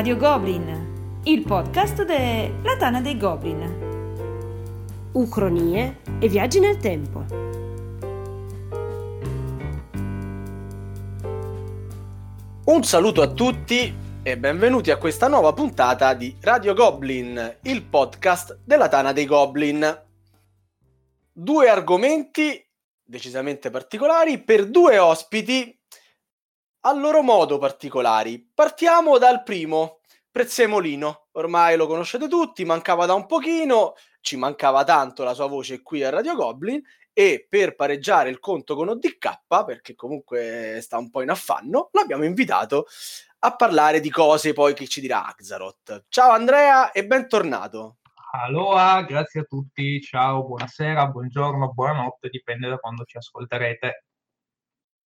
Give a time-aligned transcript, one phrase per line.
[0.00, 5.10] Radio Goblin, il podcast della Tana dei Goblin.
[5.12, 7.26] Ucronie e viaggi nel tempo.
[12.64, 18.60] Un saluto a tutti e benvenuti a questa nuova puntata di Radio Goblin, il podcast
[18.64, 20.02] della Tana dei Goblin.
[21.30, 22.66] Due argomenti
[23.04, 25.78] decisamente particolari per due ospiti
[26.80, 28.50] a loro modo particolari.
[28.54, 31.28] Partiamo dal primo, Prezzemolino.
[31.32, 36.02] Ormai lo conoscete tutti, mancava da un pochino, ci mancava tanto la sua voce qui
[36.02, 36.80] a Radio Goblin
[37.12, 42.24] e per pareggiare il conto con ODK, perché comunque sta un po' in affanno, l'abbiamo
[42.24, 42.86] invitato
[43.40, 46.04] a parlare di cose poi che ci dirà Axaroth.
[46.08, 47.96] Ciao Andrea e bentornato.
[48.32, 54.04] Aloha, grazie a tutti, ciao, buonasera, buongiorno, buonanotte, dipende da quando ci ascolterete.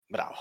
[0.06, 0.36] Bravo.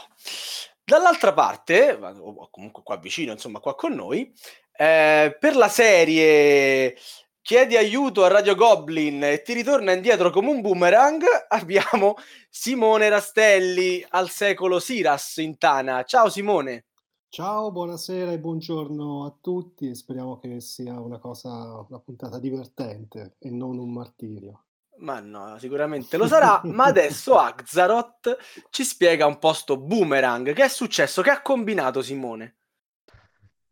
[0.86, 4.34] Dall'altra parte, o comunque qua vicino, insomma, qua con noi,
[4.76, 6.96] eh, per la serie
[7.44, 12.16] Chiedi aiuto a Radio Goblin e ti ritorna indietro come un boomerang, abbiamo
[12.50, 16.06] Simone Rastelli al secolo Siras in Tana.
[16.06, 16.86] Ciao Simone.
[17.28, 19.94] Ciao, buonasera e buongiorno a tutti.
[19.94, 24.68] Speriamo che sia una cosa, una puntata divertente e non un martirio.
[24.98, 26.62] Ma no, sicuramente lo sarà.
[26.66, 28.38] ma adesso Axaroth
[28.70, 30.54] ci spiega un po' sto boomerang.
[30.54, 31.22] Che è successo?
[31.22, 32.56] Che ha combinato Simone?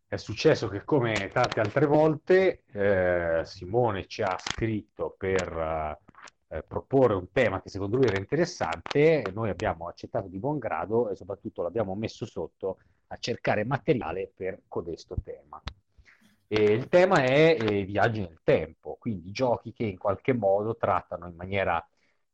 [0.07, 5.97] È successo che, come tante altre volte, eh, Simone ci ha scritto per
[6.49, 9.23] eh, proporre un tema che secondo lui era interessante.
[9.33, 14.63] Noi abbiamo accettato di buon grado e soprattutto l'abbiamo messo sotto a cercare materiale per
[14.67, 15.61] codesto tema.
[16.53, 21.29] E il tema è eh, viaggi nel tempo, quindi giochi che in qualche modo trattano
[21.29, 21.81] in maniera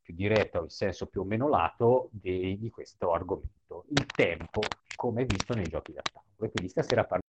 [0.00, 3.84] più diretta o in senso più o meno lato di, di questo argomento.
[3.90, 4.60] Il tempo,
[4.96, 6.32] come visto nei giochi da tavolo.
[6.46, 7.20] E quindi stasera par-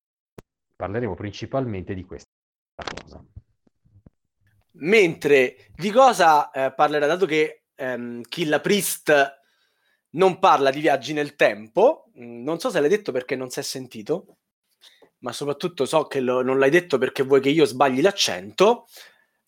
[0.76, 2.26] parleremo principalmente di questa
[2.76, 3.24] cosa.
[4.72, 9.38] Mentre di cosa eh, parlerà, dato che ehm, Killa Priest
[10.14, 13.60] non parla di viaggi nel tempo, mm, non so se l'hai detto perché non si
[13.60, 14.39] è sentito,
[15.20, 18.88] ma soprattutto so che lo, non l'hai detto perché vuoi che io sbagli l'accento.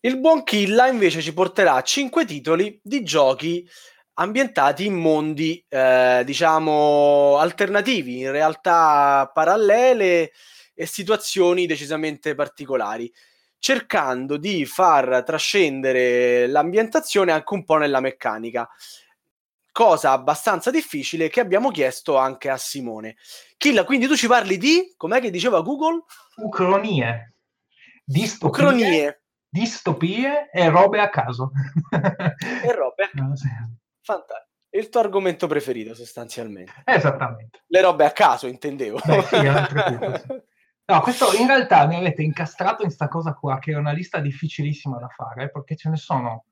[0.00, 3.68] Il buon Killa invece ci porterà a 5 titoli di giochi
[4.14, 10.32] ambientati in mondi, eh, diciamo, alternativi, in realtà parallele
[10.74, 13.10] e situazioni decisamente particolari,
[13.58, 18.68] cercando di far trascendere l'ambientazione anche un po' nella meccanica
[19.72, 23.16] cosa abbastanza difficile che abbiamo chiesto anche a Simone.
[23.56, 26.04] Killa, quindi tu ci parli di, com'è che diceva Google?
[26.36, 27.34] Ucronie.
[28.04, 29.22] Distopie, Ucronie.
[29.48, 31.50] Distopie e robe a caso.
[31.90, 33.44] e robe a caso.
[34.02, 34.50] Fantastico.
[34.74, 36.72] Il tuo argomento preferito sostanzialmente.
[36.84, 37.62] Esattamente.
[37.66, 39.00] Le robe a caso, intendevo.
[39.04, 39.36] Beh, sì,
[40.86, 44.18] no, questo in realtà mi avete incastrato in sta cosa qua, che è una lista
[44.18, 46.46] difficilissima da fare, perché ce ne sono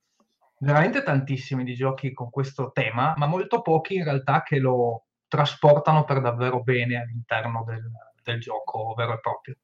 [0.60, 6.04] veramente tantissimi di giochi con questo tema, ma molto pochi in realtà che lo trasportano
[6.04, 7.90] per davvero bene all'interno del,
[8.22, 9.56] del gioco vero e proprio.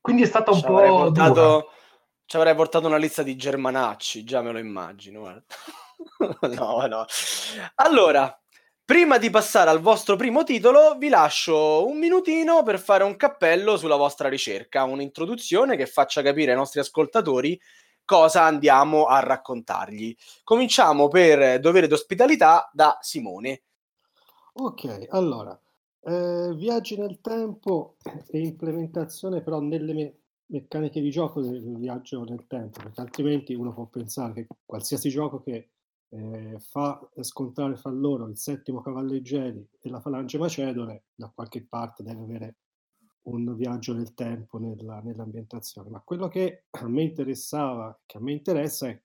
[0.00, 1.70] Quindi è stato un ci po' portato,
[2.26, 5.22] Ci avrei portato una lista di germanacci, già me lo immagino.
[6.40, 7.04] no, no.
[7.76, 8.38] Allora,
[8.84, 13.76] prima di passare al vostro primo titolo, vi lascio un minutino per fare un cappello
[13.76, 17.58] sulla vostra ricerca, un'introduzione che faccia capire ai nostri ascoltatori
[18.06, 20.16] cosa andiamo a raccontargli.
[20.42, 23.64] Cominciamo per dovere d'ospitalità da Simone.
[24.54, 25.60] Ok, allora,
[26.00, 27.96] eh, viaggi nel tempo
[28.30, 30.14] e implementazione però nelle me-
[30.46, 35.42] meccaniche di gioco del viaggio nel tempo, perché altrimenti uno può pensare che qualsiasi gioco
[35.42, 35.70] che
[36.08, 42.02] eh, fa scontrare fra loro il settimo cavalleggeri e la falange macedone da qualche parte
[42.02, 42.54] deve avere
[43.26, 48.32] un viaggio nel tempo nella, nell'ambientazione, ma quello che a me interessava, che a me
[48.32, 49.00] interessa è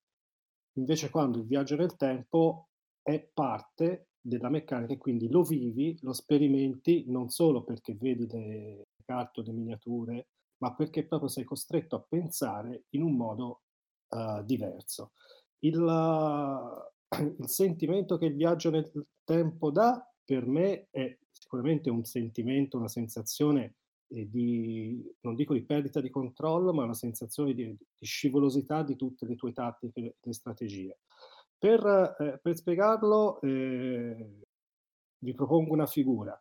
[0.75, 2.69] invece quando il viaggio nel tempo
[3.01, 8.87] è parte della meccanica e quindi lo vivi, lo sperimenti non solo perché vedi le
[9.03, 10.27] carte le miniature,
[10.57, 13.61] ma perché proprio sei costretto a pensare in un modo
[14.09, 15.13] uh, diverso.
[15.59, 17.09] Il, uh,
[17.41, 18.89] il sentimento che il viaggio nel
[19.23, 23.75] tempo dà per me è sicuramente un sentimento, una sensazione
[24.11, 29.25] di, non dico di perdita di controllo, ma una sensazione di, di scivolosità di tutte
[29.25, 30.99] le tue tattiche e strategie.
[31.57, 34.39] Per, eh, per spiegarlo, eh,
[35.19, 36.39] vi propongo una figura.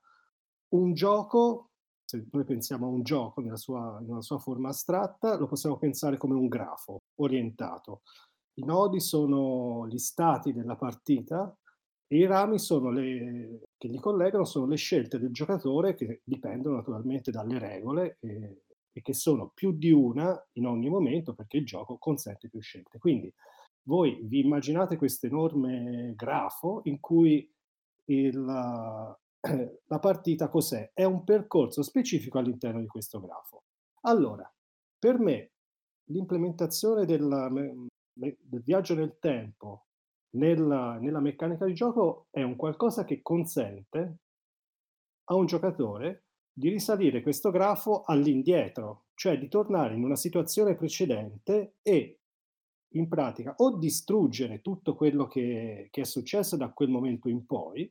[0.70, 1.70] Un gioco,
[2.04, 6.16] se noi pensiamo a un gioco nella sua, nella sua forma astratta, lo possiamo pensare
[6.16, 8.02] come un grafo orientato.
[8.54, 11.54] I nodi sono gli stati della partita
[12.12, 12.56] i rami
[12.92, 18.62] le, che li collegano sono le scelte del giocatore che dipendono naturalmente dalle regole e
[18.92, 22.98] e che sono più di una in ogni momento perché il gioco consente più scelte.
[22.98, 23.32] Quindi
[23.84, 27.48] voi vi immaginate questo enorme grafo in cui
[28.06, 30.90] il, la partita cos'è?
[30.92, 33.64] È un percorso specifico all'interno di questo grafo.
[34.02, 34.50] Allora,
[34.98, 35.52] per me
[36.10, 39.86] l'implementazione del, del viaggio nel tempo
[40.30, 44.18] nella, nella meccanica di gioco è un qualcosa che consente
[45.24, 51.76] a un giocatore di risalire questo grafo all'indietro, cioè di tornare in una situazione precedente
[51.82, 52.20] e
[52.94, 57.90] in pratica o distruggere tutto quello che, che è successo da quel momento in poi,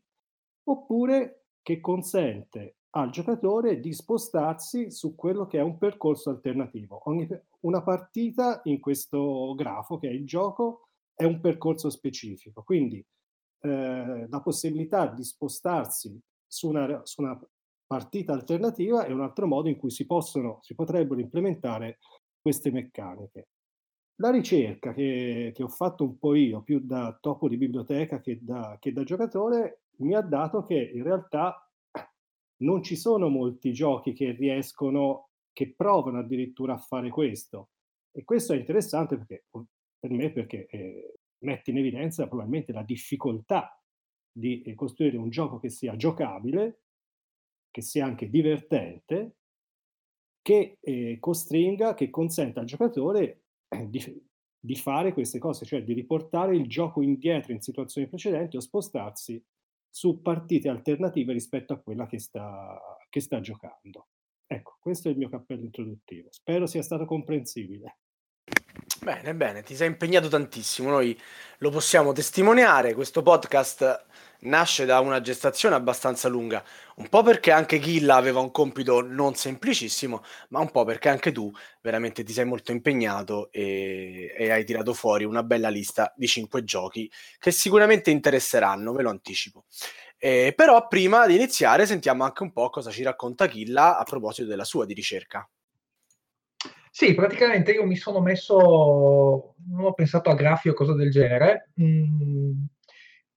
[0.64, 7.02] oppure che consente al giocatore di spostarsi su quello che è un percorso alternativo.
[7.06, 7.28] Ogni,
[7.62, 10.89] una partita in questo grafo, che è il gioco,
[11.20, 13.06] è un percorso specifico, quindi
[13.64, 16.18] eh, la possibilità di spostarsi
[16.48, 17.38] su una, su una,
[17.86, 21.98] partita alternativa è un altro modo in cui si, possono, si potrebbero implementare
[22.40, 23.50] queste meccaniche.
[24.22, 28.38] La ricerca che, che, ho fatto un po' io, più da topo di biblioteca che
[28.42, 31.70] da, che da giocatore, mi ha dato che in realtà
[32.58, 37.72] non ci sono molti giochi che riescono, che provano addirittura a fare questo.
[38.12, 39.46] E questo è interessante perché,
[40.00, 43.80] per me perché eh, mette in evidenza probabilmente la difficoltà
[44.32, 46.84] di eh, costruire un gioco che sia giocabile,
[47.70, 49.36] che sia anche divertente,
[50.42, 54.24] che eh, costringa, che consenta al giocatore eh, di,
[54.60, 59.44] di, fare queste cose, cioè di riportare il gioco indietro in situazioni precedenti o spostarsi
[59.90, 62.80] su partite alternative rispetto a quella che sta,
[63.10, 64.08] che sta giocando.
[64.48, 66.30] Ecco, questo è il mio cappello introduttivo.
[66.32, 67.98] Spero sia stato comprensibile.
[69.02, 71.18] Bene, bene, ti sei impegnato tantissimo, noi
[71.60, 74.06] lo possiamo testimoniare, questo podcast
[74.42, 76.64] nasce da una gestazione abbastanza lunga,
[76.96, 81.32] un po' perché anche Gilla aveva un compito non semplicissimo, ma un po' perché anche
[81.32, 81.52] tu
[81.82, 86.64] veramente ti sei molto impegnato e, e hai tirato fuori una bella lista di cinque
[86.64, 89.66] giochi che sicuramente interesseranno, ve lo anticipo.
[90.18, 94.48] Eh, però prima di iniziare sentiamo anche un po' cosa ci racconta Gilla a proposito
[94.48, 95.48] della sua di ricerca.
[97.00, 101.70] Sì, praticamente io mi sono messo, non ho pensato a grafi o cose del genere,
[101.80, 102.52] mm,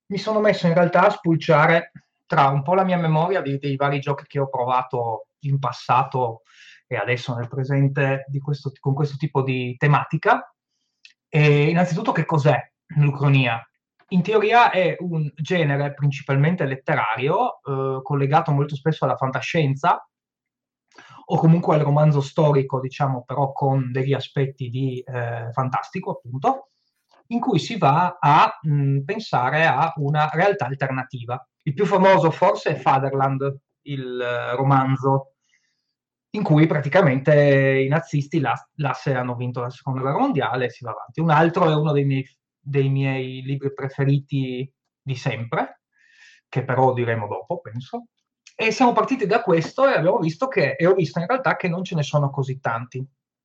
[0.06, 1.93] mi sono messo in realtà a spulciare
[2.26, 6.43] tra un po' la mia memoria dei, dei vari giochi che ho provato in passato
[6.88, 10.53] e adesso nel presente questo, con questo tipo di tematica.
[11.29, 12.59] E innanzitutto che cos'è
[12.97, 13.64] l'Ucronia?
[14.09, 20.05] In teoria è un genere principalmente letterario, eh, collegato molto spesso alla fantascienza,
[21.24, 26.70] o comunque al romanzo storico, diciamo, però con degli aspetti di eh, fantastico, appunto,
[27.28, 31.44] in cui si va a mh, pensare a una realtà alternativa.
[31.62, 35.34] Il più famoso forse è Fatherland, il uh, romanzo
[36.34, 40.92] in cui praticamente i nazisti l'asse hanno vinto la seconda guerra mondiale e si va
[40.92, 41.20] avanti.
[41.20, 42.26] Un altro è uno dei miei,
[42.58, 44.70] dei miei libri preferiti
[45.02, 45.82] di sempre,
[46.48, 48.06] che però diremo dopo, penso,
[48.54, 51.68] e siamo partiti da questo e abbiamo visto che, e ho visto in realtà che
[51.68, 53.04] non ce ne sono così tanti.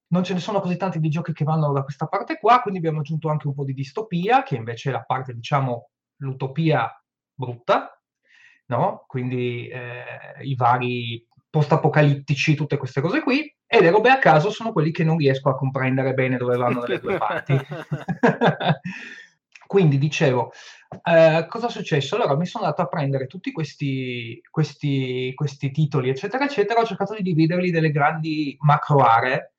[0.10, 2.80] Non ce ne sono così tanti di giochi che vanno da questa parte qua, quindi
[2.80, 6.90] abbiamo aggiunto anche un po' di distopia, che invece è la parte, diciamo, l'utopia
[7.34, 8.02] brutta,
[8.68, 9.04] no?
[9.06, 10.04] Quindi eh,
[10.44, 15.04] i vari post-apocalittici, tutte queste cose qui, e le robe a caso sono quelli che
[15.04, 17.54] non riesco a comprendere bene dove vanno dalle due parti.
[19.68, 20.52] Quindi dicevo,
[21.04, 22.16] eh, cosa è successo?
[22.16, 27.14] Allora mi sono andato a prendere tutti questi, questi, questi titoli, eccetera, eccetera, ho cercato
[27.14, 29.54] di dividerli delle grandi macro aree,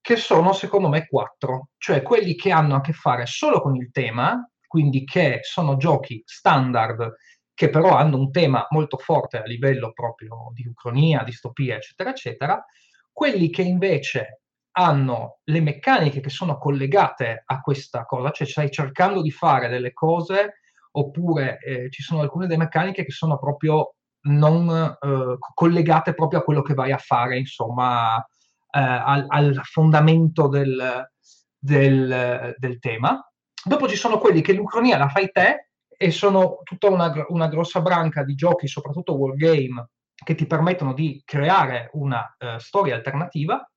[0.00, 3.90] che sono secondo me quattro, cioè quelli che hanno a che fare solo con il
[3.90, 7.14] tema, quindi che sono giochi standard
[7.54, 12.64] che però hanno un tema molto forte a livello proprio di ucronia, distopia, eccetera, eccetera,
[13.12, 14.42] quelli che invece
[14.76, 19.92] hanno le meccaniche che sono collegate a questa cosa, cioè stai cercando di fare delle
[19.92, 20.60] cose
[20.96, 26.42] oppure eh, ci sono alcune delle meccaniche che sono proprio non eh, collegate proprio a
[26.42, 31.08] quello che vai a fare, insomma, eh, al, al, fondamento del,
[31.58, 33.24] del, del, tema.
[33.64, 37.80] Dopo ci sono quelli che l'ucronia la fai te e sono tutta una, una grossa
[37.80, 43.68] branca di giochi, soprattutto wargame, che ti permettono di creare una uh, storia alternativa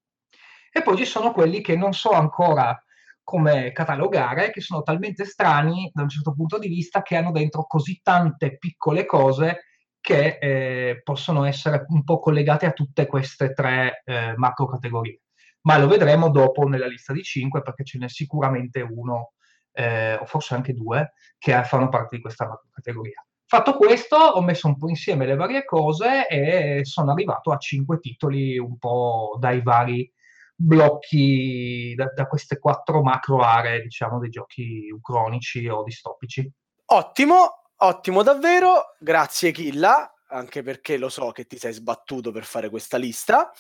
[0.77, 2.79] e poi ci sono quelli che non so ancora
[3.24, 7.65] come catalogare, che sono talmente strani da un certo punto di vista che hanno dentro
[7.65, 9.63] così tante piccole cose
[10.00, 15.24] che eh, possono essere un po' collegate a tutte queste tre eh, macro categorie.
[15.63, 19.34] Ma lo vedremo dopo nella lista di cinque perché ce n'è sicuramente uno,
[19.74, 23.22] eh, o forse anche due, che fanno parte di questa macro categoria.
[23.46, 28.00] Fatto questo, ho messo un po' insieme le varie cose e sono arrivato a cinque
[28.00, 30.10] titoli un po' dai vari
[30.58, 36.50] blocchi, da, da queste quattro macro aree, diciamo, dei giochi cronici o distopici.
[36.86, 42.70] Ottimo, ottimo davvero, grazie Killa, anche perché lo so che ti sei sbattuto per fare
[42.70, 43.52] questa lista.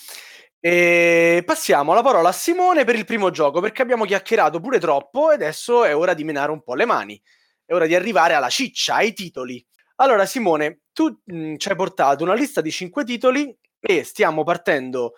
[0.59, 5.29] E passiamo la parola a Simone per il primo gioco, perché abbiamo chiacchierato pure troppo
[5.29, 7.21] e adesso è ora di menare un po' le mani.
[7.63, 9.63] È ora di arrivare alla ciccia, ai titoli.
[9.97, 15.13] Allora, Simone, tu mh, ci hai portato una lista di cinque titoli e stiamo partendo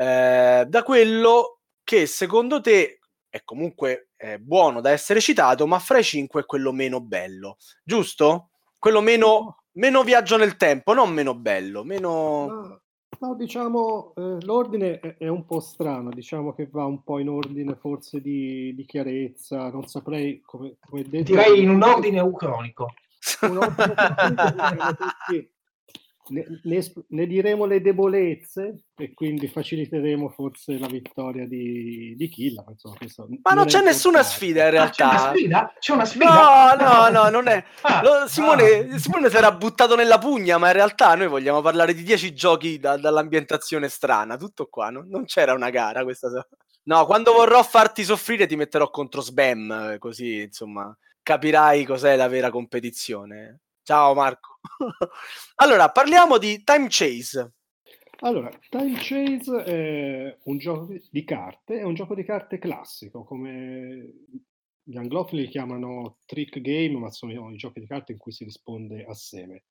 [0.00, 5.98] eh, da quello che secondo te è comunque eh, buono da essere citato, ma fra
[5.98, 8.48] i cinque è quello meno bello, giusto?
[8.78, 12.46] Quello meno, meno viaggio nel tempo, non meno bello, meno...
[12.46, 12.80] No,
[13.18, 17.28] no diciamo, eh, l'ordine è, è, un po' strano, diciamo che va un po' in
[17.28, 21.32] ordine forse di, di chiarezza, non saprei come, come detto...
[21.32, 22.94] Direi in un ordine ucronico.
[23.42, 23.94] Un ordine
[26.30, 32.64] ne, ne, ne, diremo le debolezze e quindi faciliteremo forse la vittoria di, di Killa.
[32.68, 35.10] Insomma, ma non c'è nessuna sfida in realtà.
[35.10, 35.74] Ah, c'è, una sfida?
[35.78, 36.74] c'è una sfida?
[36.74, 37.64] No, no, no, non è.
[37.82, 38.98] Ah, Lo, Simone, ah.
[38.98, 42.78] Simone si era buttato nella pugna, ma in realtà noi vogliamo parlare di 10 giochi
[42.78, 44.36] da, dall'ambientazione strana.
[44.36, 45.02] Tutto qua, no?
[45.06, 46.46] non c'era una gara questa sera.
[46.84, 52.50] No, quando vorrò farti soffrire ti metterò contro Sbam, così insomma capirai cos'è la vera
[52.50, 53.60] competizione.
[53.82, 54.49] Ciao Marco.
[55.56, 57.52] allora, parliamo di Time Chase.
[58.22, 64.12] Allora, Time Chase è un gioco di carte, è un gioco di carte classico, come
[64.82, 68.44] gli anglofili li chiamano trick game, ma sono i giochi di carte in cui si
[68.44, 69.64] risponde assieme.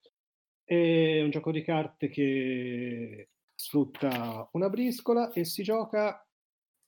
[0.63, 6.25] È un gioco di carte che sfrutta una briscola e si gioca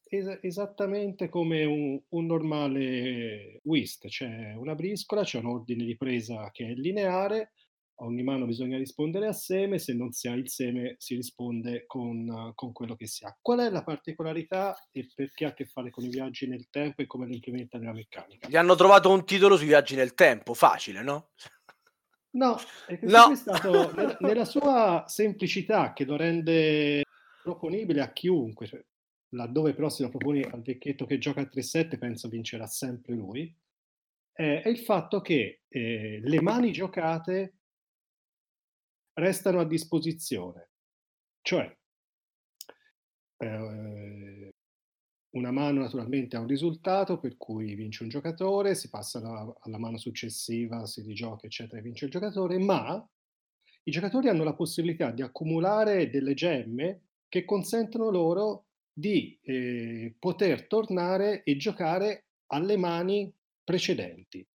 [0.03, 6.49] es- esattamente come un, un, normale whist, c'è una briscola, c'è un ordine di presa
[6.51, 7.53] che è lineare,
[8.03, 12.71] ogni mano bisogna rispondere assieme, se non si ha il seme si risponde con, con,
[12.71, 13.37] quello che si ha.
[13.41, 17.01] Qual è la particolarità e perché ha a che fare con i viaggi nel tempo
[17.01, 18.47] e come lo implementa nella meccanica?
[18.47, 21.29] Gli hanno trovato un titolo sui viaggi nel tempo, facile, no?
[22.31, 23.31] No, è che no.
[23.31, 27.03] è stato nella, nella sua semplicità che lo rende
[27.43, 28.83] proponibile a chiunque, cioè,
[29.29, 33.53] laddove però se lo proponi al vecchietto che gioca a 3-7, penso vincerà sempre lui,
[34.33, 37.60] eh, è il fatto che eh, le mani giocate
[39.13, 40.69] restano a disposizione.
[41.41, 41.77] Cioè,
[43.37, 44.53] eh,
[45.31, 49.77] una mano naturalmente ha un risultato per cui vince un giocatore, si passa alla, alla
[49.77, 53.07] mano successiva, si rigioca, eccetera, e vince il giocatore, ma
[53.83, 60.67] i giocatori hanno la possibilità di accumulare delle gemme che consentono loro di eh, poter
[60.67, 64.45] tornare e giocare alle mani precedenti.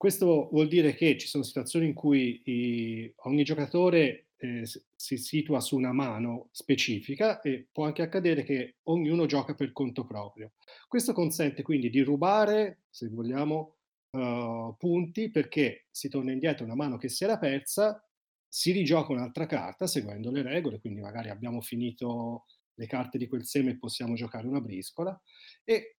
[0.00, 4.66] Questo vuol dire che ci sono situazioni in cui i, ogni giocatore eh,
[4.96, 10.06] si situa su una mano specifica e può anche accadere che ognuno gioca per conto
[10.06, 10.52] proprio.
[10.88, 13.76] Questo consente quindi di rubare, se vogliamo,
[14.12, 18.02] uh, punti perché si torna indietro una mano che si era persa,
[18.48, 23.44] si rigioca un'altra carta seguendo le regole, quindi magari abbiamo finito le carte di quel
[23.44, 25.20] seme possiamo giocare una briscola
[25.62, 25.96] e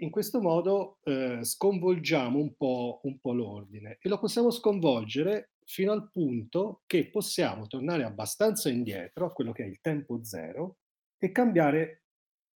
[0.00, 5.92] in questo modo eh, sconvolgiamo un po', un po' l'ordine e lo possiamo sconvolgere fino
[5.92, 10.78] al punto che possiamo tornare abbastanza indietro a quello che è il tempo zero
[11.18, 12.04] e cambiare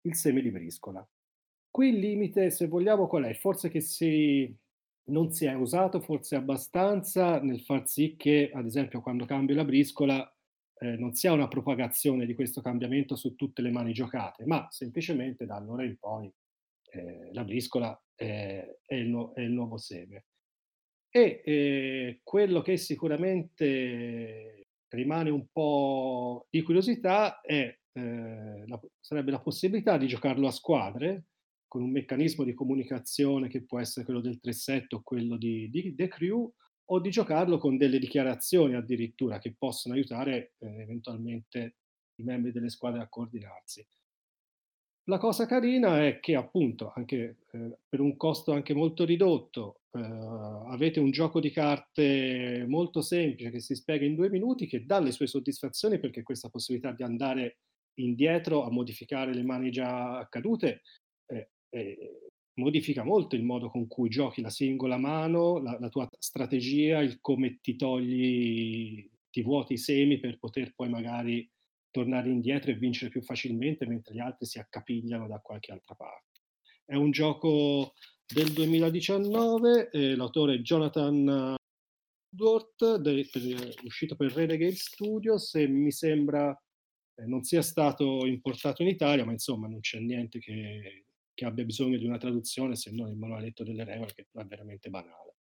[0.02, 1.06] il seme di briscola.
[1.70, 3.34] Qui il limite, se vogliamo, qual è?
[3.34, 4.54] Forse che si,
[5.04, 9.64] non si è usato forse abbastanza nel far sì che, ad esempio, quando cambio la
[9.64, 10.30] briscola
[10.78, 15.46] eh, non sia una propagazione di questo cambiamento su tutte le mani giocate, ma semplicemente
[15.46, 16.32] da allora in poi
[16.92, 20.26] eh, la briscola è, è, il nu- è, il nuovo seme.
[21.08, 29.40] E eh, quello che sicuramente rimane un po' di curiosità è, eh, la, sarebbe la
[29.40, 31.24] possibilità di giocarlo a squadre
[31.66, 35.94] con un meccanismo di comunicazione che può essere quello del 3-7 o quello di, di
[35.94, 36.52] The Crew,
[36.84, 41.76] o di giocarlo con delle dichiarazioni addirittura che possono aiutare eh, eventualmente
[42.16, 43.86] i membri delle squadre a coordinarsi.
[45.06, 50.00] La cosa carina è che appunto anche eh, per un costo anche molto ridotto eh,
[50.00, 55.00] avete un gioco di carte molto semplice che si spiega in due minuti che dà
[55.00, 57.58] le sue soddisfazioni perché questa possibilità di andare
[57.94, 60.82] indietro a modificare le mani già accadute
[61.72, 62.16] eh,
[62.54, 67.18] modifica molto il modo con cui giochi la singola mano, la, la tua strategia, il
[67.20, 71.48] come ti togli, ti vuoti i semi per poter poi magari
[71.92, 76.40] tornare indietro e vincere più facilmente mentre gli altri si accapigliano da qualche altra parte.
[76.84, 77.92] È un gioco
[78.26, 81.54] del 2019, eh, l'autore è Jonathan
[82.36, 83.42] Woodward, de, per,
[83.84, 86.50] uscito per Renegade Studios e mi sembra
[87.14, 91.64] eh, non sia stato importato in Italia, ma insomma non c'è niente che, che abbia
[91.64, 95.36] bisogno di una traduzione se non il manualetto delle regole che è veramente banale.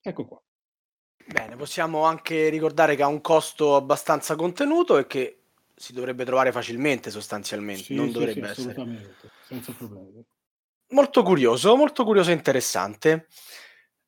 [0.00, 0.42] Ecco qua.
[1.26, 5.42] Bene, possiamo anche ricordare che ha un costo abbastanza contenuto e che
[5.78, 8.70] si dovrebbe trovare facilmente sostanzialmente, Sì, non sì, dovrebbe sì, essere.
[8.70, 10.24] assolutamente, senza problemi.
[10.90, 13.28] Molto curioso, molto curioso e interessante.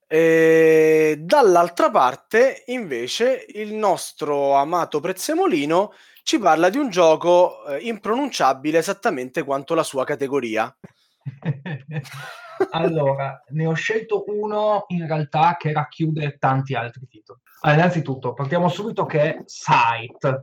[0.07, 5.93] E dall'altra parte, invece, il nostro amato Prezzemolino
[6.25, 10.75] ci parla di un gioco eh, impronunciabile esattamente quanto la sua categoria.
[12.71, 17.41] allora, ne ho scelto uno in realtà che racchiude tanti altri titoli.
[17.61, 20.43] Allora, innanzitutto, partiamo subito che è Sight.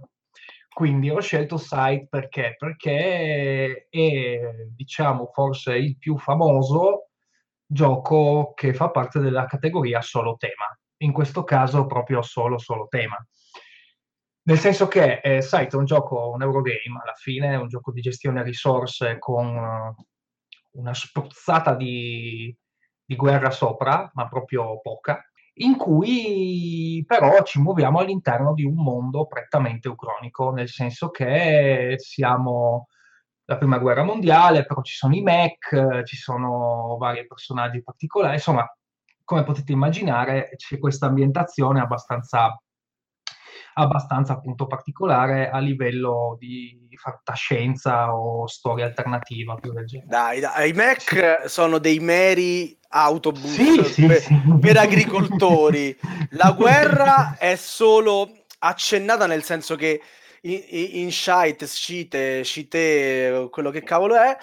[0.78, 2.54] Quindi ho scelto Sight perché?
[2.56, 4.40] Perché è,
[4.76, 7.10] diciamo, forse il più famoso
[7.66, 10.66] gioco che fa parte della categoria solo tema.
[10.98, 13.18] In questo caso proprio solo solo tema.
[14.44, 17.92] Nel senso che eh, Sight è un gioco, un Eurogame, alla fine è un gioco
[17.92, 19.96] di gestione risorse con uh,
[20.80, 22.56] una spruzzata di,
[23.04, 25.28] di guerra sopra, ma proprio poca,
[25.60, 32.88] in cui però ci muoviamo all'interno di un mondo prettamente ucronico, nel senso che siamo
[33.46, 38.70] la prima guerra mondiale, però ci sono i mech, ci sono vari personaggi particolari, insomma,
[39.24, 42.58] come potete immaginare, c'è questa ambientazione abbastanza
[43.74, 50.10] abbastanza appunto particolare a livello di fantascienza o storia alternativa più del genere.
[50.10, 51.50] Dai, dai, i Mac sì.
[51.50, 54.24] sono dei meri autobus sì, sì, per,
[54.60, 55.98] per agricoltori.
[56.32, 60.02] La guerra è solo accennata nel senso che
[60.42, 64.38] in, in Shite, Scite, Scite, quello che cavolo è,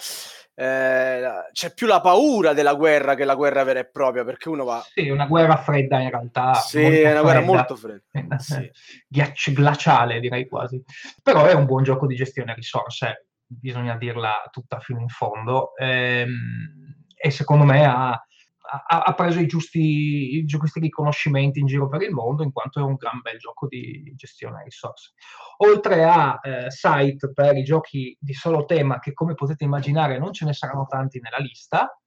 [0.57, 4.63] eh, c'è più la paura della guerra che la guerra vera e propria perché uno
[4.63, 7.21] va sì una guerra fredda in realtà sì è una fredda.
[7.21, 8.71] guerra molto fredda sì.
[9.05, 10.81] Ghiaccio glaciale direi quasi
[11.21, 17.03] però è un buon gioco di gestione risorse bisogna dirla tutta fino in fondo ehm,
[17.15, 18.25] e secondo me ha,
[18.65, 22.79] ha, ha preso i giusti, i giusti riconoscimenti in giro per il mondo in quanto
[22.79, 25.13] è un gran bel gioco di gestione risorse.
[25.57, 30.33] Oltre a eh, site per i giochi di solo tema, che come potete immaginare non
[30.33, 31.97] ce ne saranno tanti nella lista,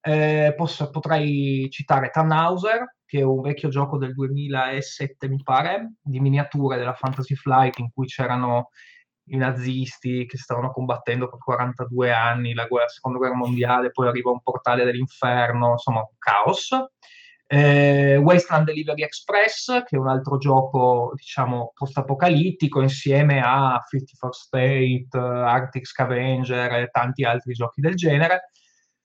[0.00, 6.20] eh, posso, potrei citare Tannhauser, che è un vecchio gioco del 2007, mi pare, di
[6.20, 8.70] miniature della Fantasy Flight, in cui c'erano
[9.30, 14.08] i nazisti che stavano combattendo per 42 anni la, guerra, la seconda guerra mondiale, poi
[14.08, 16.70] arriva un portale dell'inferno, insomma, un caos.
[17.50, 25.08] Eh, Wasteland Delivery Express, che è un altro gioco, diciamo, post-apocalittico, insieme a 54 State,
[25.16, 28.50] Arctic Scavenger e tanti altri giochi del genere.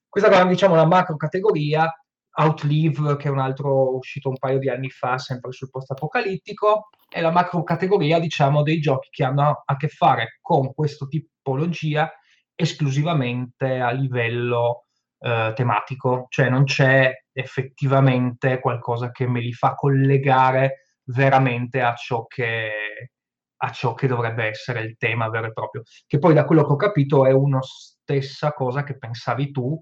[0.10, 1.90] Questa è, diciamo, una macro categoria.
[2.36, 7.22] Outlive, che è un altro uscito un paio di anni fa, sempre sul post-apocalittico, è
[7.22, 12.12] la macro categoria, diciamo, dei giochi che hanno a che fare con questa tipologia
[12.56, 14.86] esclusivamente a livello
[15.20, 22.26] eh, tematico, cioè non c'è effettivamente qualcosa che me li fa collegare veramente a ciò
[22.26, 23.12] che,
[23.58, 25.84] a ciò che dovrebbe essere il tema vero e proprio.
[26.06, 29.82] Che poi da quello che ho capito è una stessa cosa che pensavi tu,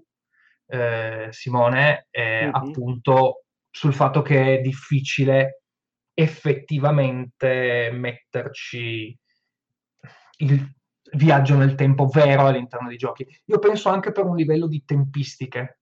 [0.72, 2.54] eh, Simone, eh, mm-hmm.
[2.54, 5.64] appunto sul fatto che è difficile
[6.14, 9.18] effettivamente metterci
[10.38, 10.74] il
[11.12, 13.26] viaggio nel tempo vero all'interno dei giochi.
[13.46, 15.80] Io penso anche per un livello di tempistiche,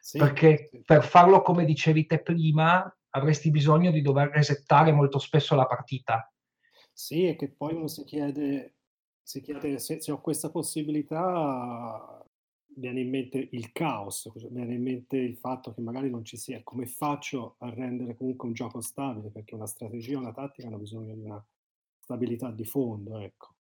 [0.00, 5.54] sì, perché per farlo come dicevi te prima avresti bisogno di dover resettare molto spesso
[5.54, 6.30] la partita.
[6.92, 8.76] Sì, e che poi uno si chiede,
[9.22, 12.22] si chiede se, se ho questa possibilità,
[12.76, 16.62] viene in mente il caos, viene in mente il fatto che magari non ci sia.
[16.62, 19.30] Come faccio a rendere comunque un gioco stabile?
[19.30, 21.44] Perché una strategia, una tattica hanno bisogno di una
[22.00, 23.54] stabilità di fondo, ecco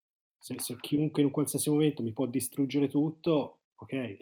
[0.44, 4.18] se, se chiunque in qualsiasi momento mi può distruggere tutto, ok.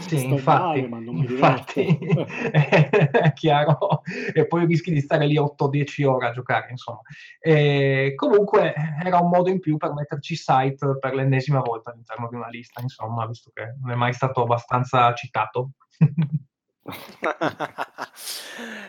[0.00, 1.86] Sì, infatti, male, infatti
[2.50, 4.02] è chiaro,
[4.34, 7.00] e poi rischi di stare lì 8-10 ore a giocare, insomma.
[7.38, 12.34] E comunque era un modo in più per metterci site per l'ennesima volta all'interno di
[12.34, 15.70] una lista, insomma, visto che non è mai stato abbastanza citato.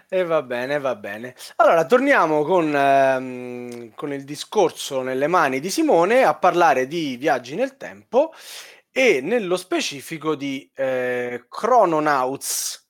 [0.10, 1.36] e va bene, va bene.
[1.58, 7.54] Allora, torniamo con, ehm, con il discorso nelle mani di Simone a parlare di viaggi
[7.54, 8.32] nel tempo
[8.95, 12.88] e nello specifico di eh, Chrononauts.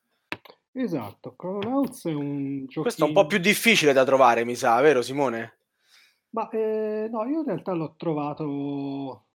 [0.74, 2.82] Esatto, Chrononauts è un gioco.
[2.82, 5.60] Questo è un po' più difficile da trovare, mi sa, vero Simone?
[6.32, 9.28] Ma eh, no, io in realtà l'ho trovato.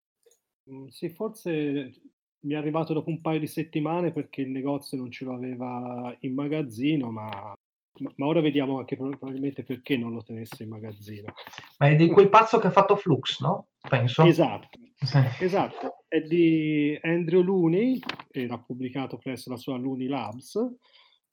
[0.69, 1.93] Mm, sì, forse
[2.41, 6.35] mi è arrivato dopo un paio di settimane perché il negozio non ce l'aveva in
[6.35, 7.57] magazzino, ma
[7.97, 11.33] ma, ora vediamo anche probabilmente perché non lo tenesse in magazzino.
[11.77, 13.69] Ma è di quel pazzo che ha fatto Flux, no?
[13.87, 14.23] Penso.
[14.23, 14.69] Esatto,
[15.39, 16.05] esatto.
[16.07, 17.99] È di Andrew Looney,
[18.31, 20.57] era pubblicato presso la sua Looney Labs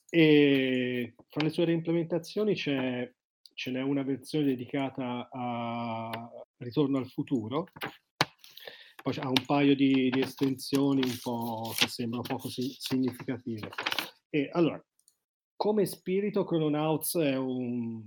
[0.08, 3.10] e fra le sue reimplementazioni c'è,
[3.54, 7.66] ce n'è una versione dedicata a Ritorno al futuro,
[9.02, 13.68] poi ha un paio di, di estensioni un po' che sembrano poco si- significative.
[14.30, 14.82] E allora,
[15.56, 18.02] come spirito Chrononauts è un,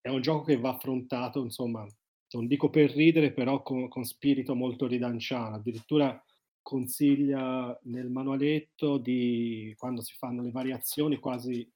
[0.00, 1.86] è un gioco che va affrontato, insomma,
[2.30, 5.56] non dico per ridere, però con, con spirito molto ridanciano.
[5.56, 6.22] Addirittura
[6.62, 11.68] consiglia nel manualetto di quando si fanno le variazioni quasi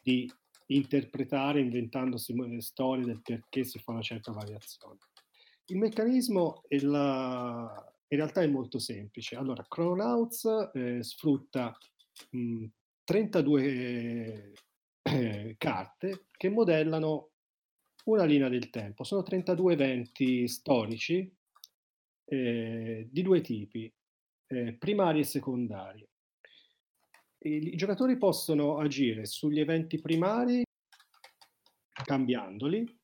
[0.00, 0.30] di
[0.66, 4.98] interpretare inventandosi storie del perché si fa una certa variazione.
[5.66, 9.36] Il meccanismo la, in realtà è molto semplice.
[9.36, 11.76] Allora, Chrononauts eh, sfrutta
[12.30, 12.66] mh,
[13.04, 14.52] 32
[15.02, 17.30] eh, carte che modellano
[18.04, 19.04] una linea del tempo.
[19.04, 21.30] Sono 32 eventi storici
[22.24, 23.92] eh, di due tipi,
[24.46, 26.06] eh, primari e secondari.
[27.38, 30.62] I, I giocatori possono agire sugli eventi primari
[32.04, 33.02] cambiandoli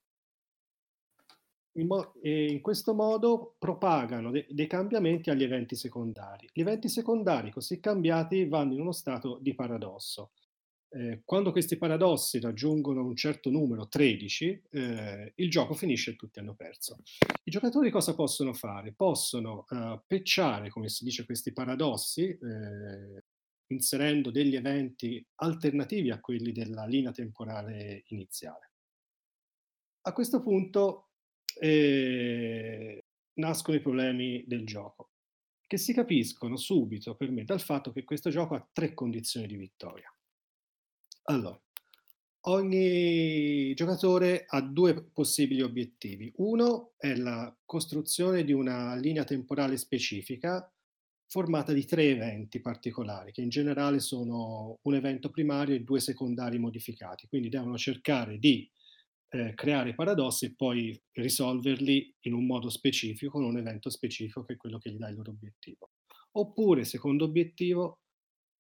[1.75, 6.49] in, mo- in, questo modo propagano de- dei cambiamenti agli eventi secondari.
[6.53, 10.33] Gli eventi secondari così cambiati vanno in uno stato di paradosso.
[10.93, 16.41] Eh, quando questi paradossi raggiungono un certo numero, 13, eh, il gioco finisce e tutti
[16.41, 16.97] hanno perso.
[17.45, 18.93] I giocatori cosa possono fare?
[18.93, 23.23] Possono uh, pecciare, come si dice, questi paradossi, eh,
[23.69, 28.73] inserendo degli eventi alternativi a quelli della linea temporale iniziale.
[30.03, 31.10] A questo punto
[31.59, 33.03] eh,
[33.35, 35.11] nascono i problemi del gioco,
[35.67, 39.57] che si capiscono subito per me dal fatto che questo gioco ha tre condizioni di
[39.57, 40.13] vittoria.
[41.25, 41.61] Allora,
[42.43, 46.33] ogni giocatore ha due possibili obiettivi.
[46.37, 50.73] Uno è la costruzione di una linea temporale specifica
[51.27, 56.59] formata di tre eventi particolari, che in generale sono un evento primario e due secondari
[56.59, 58.69] modificati, quindi devono cercare di
[59.31, 64.55] eh, creare paradossi e poi risolverli in un modo specifico, con un evento specifico che
[64.55, 65.91] è quello che gli dà il loro obiettivo.
[66.33, 68.01] Oppure, secondo obiettivo,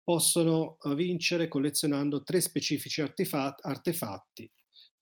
[0.02, 4.50] possono eh, vincere collezionando tre specifici artefatti, artefatti,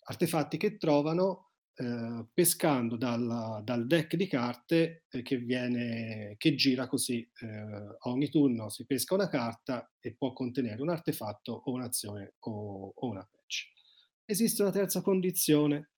[0.05, 6.89] artefatti che trovano eh, pescando dal, dal, deck di carte eh, che, viene, che gira
[6.89, 7.21] così.
[7.41, 12.93] Eh, ogni turno si pesca una carta e può contenere un artefatto o un'azione o,
[12.95, 13.38] o una patch.
[14.31, 15.93] Esiste una terza condizione.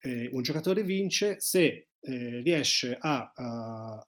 [0.00, 4.06] Eh, un giocatore vince se eh, riesce a, a,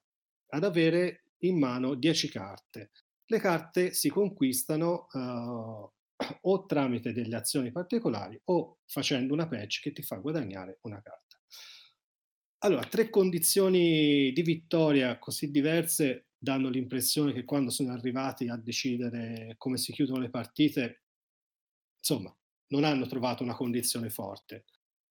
[0.48, 2.90] ad avere in mano 10 carte.
[3.24, 5.90] Le carte si conquistano uh,
[6.42, 11.38] o tramite delle azioni particolari o facendo una patch che ti fa guadagnare una carta.
[12.64, 19.54] Allora, tre condizioni di vittoria così diverse danno l'impressione che quando sono arrivati a decidere
[19.56, 21.04] come si chiudono le partite,
[21.96, 22.36] insomma,
[22.72, 24.64] non hanno trovato una condizione forte,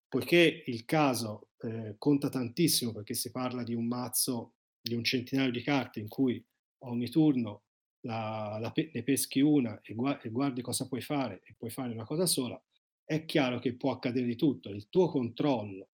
[0.08, 5.52] poiché il caso eh, conta tantissimo perché si parla di un mazzo di un centinaio
[5.52, 6.44] di carte in cui
[6.84, 7.62] ogni turno
[8.00, 11.92] la, la, ne peschi una e, gu- e guardi cosa puoi fare e puoi fare
[11.92, 12.60] una cosa sola,
[13.04, 14.70] è chiaro che può accadere di tutto.
[14.70, 15.90] Il tuo controllo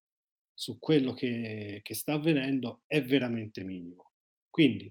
[0.54, 4.12] su quello che, che sta avvenendo è veramente minimo.
[4.48, 4.90] Quindi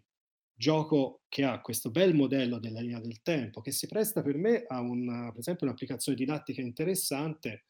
[0.58, 4.64] gioco che ha questo bel modello della linea del tempo, che si presta per me
[4.68, 7.66] a una, per esempio un'applicazione didattica interessante,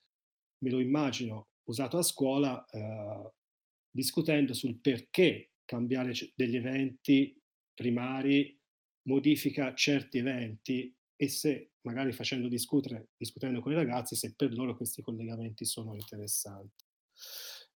[0.60, 3.32] me lo immagino usato a scuola, eh,
[3.92, 7.38] discutendo sul perché cambiare degli eventi
[7.74, 8.58] primari
[9.04, 14.76] modifica certi eventi e se magari facendo discutere, discutendo con i ragazzi, se per loro
[14.78, 16.86] questi collegamenti sono interessanti.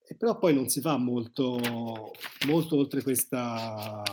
[0.07, 2.11] E però poi non si va molto,
[2.45, 4.03] molto oltre questa,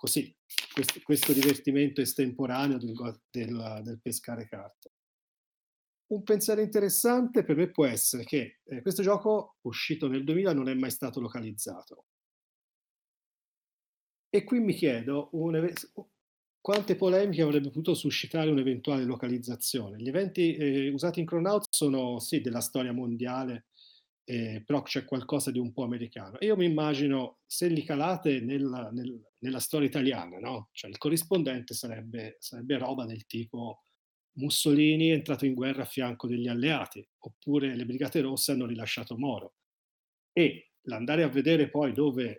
[0.00, 0.34] così,
[0.72, 2.94] questo, questo divertimento estemporaneo del,
[3.30, 4.92] del, del, pescare carte.
[6.12, 10.70] Un pensiero interessante per me può essere che eh, questo gioco, uscito nel 2000, non
[10.70, 12.06] è mai stato localizzato.
[14.30, 15.70] E qui mi chiedo un,
[16.62, 19.98] quante polemiche avrebbe potuto suscitare un'eventuale localizzazione.
[19.98, 23.66] Gli eventi eh, usati in Chronouts sono sì della storia mondiale
[24.24, 26.36] eh, però c'è qualcosa di un po' americano.
[26.40, 30.68] Io mi immagino se li calate nella, nel, nella storia italiana, no?
[30.72, 33.82] Cioè il corrispondente sarebbe, sarebbe roba del tipo
[34.34, 39.16] Mussolini è entrato in guerra a fianco degli alleati, oppure le Brigate Rosse hanno rilasciato
[39.16, 39.54] Moro.
[40.32, 42.38] E l'andare a vedere poi dove,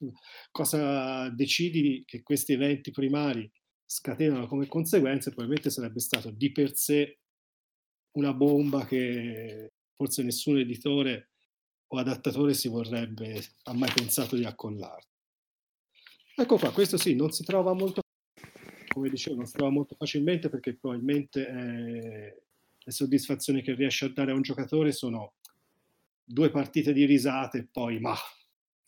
[0.50, 3.50] cosa decidi che questi eventi primari
[3.84, 7.18] scatenano come conseguenze, probabilmente sarebbe stato di per sé
[8.12, 11.30] una bomba che forse nessun editore
[11.88, 15.11] o adattatore si vorrebbe, ha mai pensato di accollare.
[16.34, 18.00] Ecco qua, questo sì, non si trova molto,
[18.88, 22.42] come dicevo, non si trova molto facilmente perché probabilmente eh,
[22.78, 25.34] le soddisfazioni che riesce a dare a un giocatore sono
[26.24, 28.16] due partite di risate e poi ma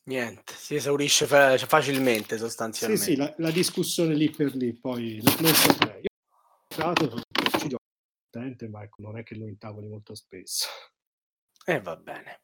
[0.07, 3.05] Niente, si esaurisce fa- facilmente sostanzialmente.
[3.05, 6.03] Sì, sì, la, la, discussione lì per lì, poi non saprei.
[6.03, 7.23] Io ho giocato,
[7.59, 7.85] ci gioco
[8.31, 10.69] contente, ma ecco, non è che lo intavoli molto spesso.
[11.65, 12.43] E eh, va bene.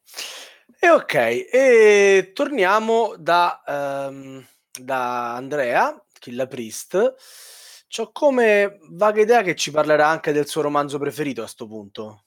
[0.79, 3.63] E ok, e torniamo da,
[4.11, 4.43] um,
[4.83, 7.14] da Andrea, Killa Priest.
[7.88, 12.25] C'ho come vaga idea che ci parlerà anche del suo romanzo preferito a sto punto.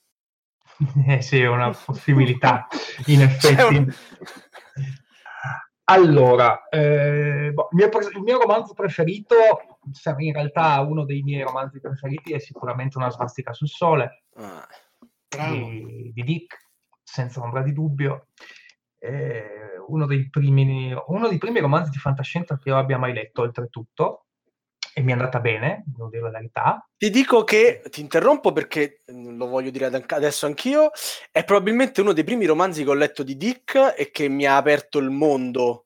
[1.07, 2.67] Eh sì, è una possibilità,
[3.05, 3.75] in effetti.
[3.75, 3.93] Un...
[5.85, 9.35] Allora, eh, boh, il, mio, il, mio, romanzo preferito,
[10.17, 14.65] in realtà uno dei miei romanzi preferiti è sicuramente Una svastica sul sole ah,
[15.27, 16.69] di, di, Dick,
[17.03, 18.27] senza ombra di dubbio.
[19.03, 23.41] Eh, uno, dei primi, uno dei primi romanzi di fantascienza che io abbia mai letto,
[23.41, 24.27] oltretutto,
[24.93, 26.87] e mi è andata bene, devo dire la verità.
[26.95, 30.91] Ti dico che, ti interrompo perché mm, lo voglio dire adesso anch'io,
[31.31, 34.55] è probabilmente uno dei primi romanzi che ho letto di Dick e che mi ha
[34.55, 35.85] aperto il mondo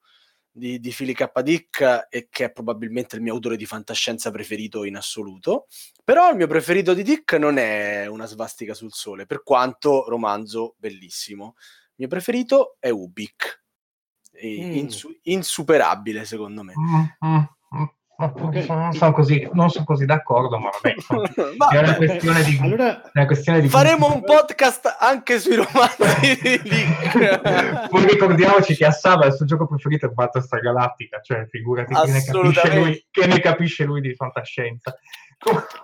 [0.52, 1.42] di, di Philip K.
[1.42, 5.68] Dick e che è probabilmente il mio autore di fantascienza preferito in assoluto.
[6.04, 10.76] Però il mio preferito di Dick non è Una svastica sul sole, per quanto romanzo
[10.78, 11.56] bellissimo.
[11.98, 13.64] Il mio preferito è Ubik.
[14.46, 14.72] Mm.
[14.74, 16.74] Insu- insuperabile secondo me.
[16.78, 17.36] Mm, mm,
[17.76, 17.86] mm.
[18.20, 18.66] Okay.
[18.68, 23.12] Non, sono così, non sono così d'accordo, ma vabbè, ma, è una questione di, allora,
[23.14, 27.90] una questione di faremo un podcast anche sui romanzi di Link.
[27.90, 32.24] Poi ricordiamoci che Assava il suo gioco preferito è Battlestar Galactica, cioè figurati che ne,
[32.24, 34.98] capisce lui, che ne capisce lui di fantascienza.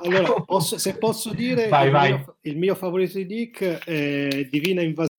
[0.03, 2.11] Allora, posso, se posso dire, vai, il, vai.
[2.13, 5.12] Mio, il, Mio, favorito di Dick è Divina Invasione,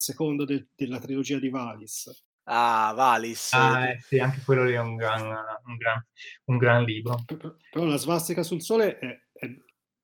[0.00, 2.10] secondo de, della trilogia di Valis
[2.52, 3.52] Ah, Valis.
[3.52, 6.04] Ah, eh, sì, anche quello lì è un gran, un gran,
[6.46, 7.24] un gran libro.
[7.70, 9.46] Però la svastica sul sole è, è,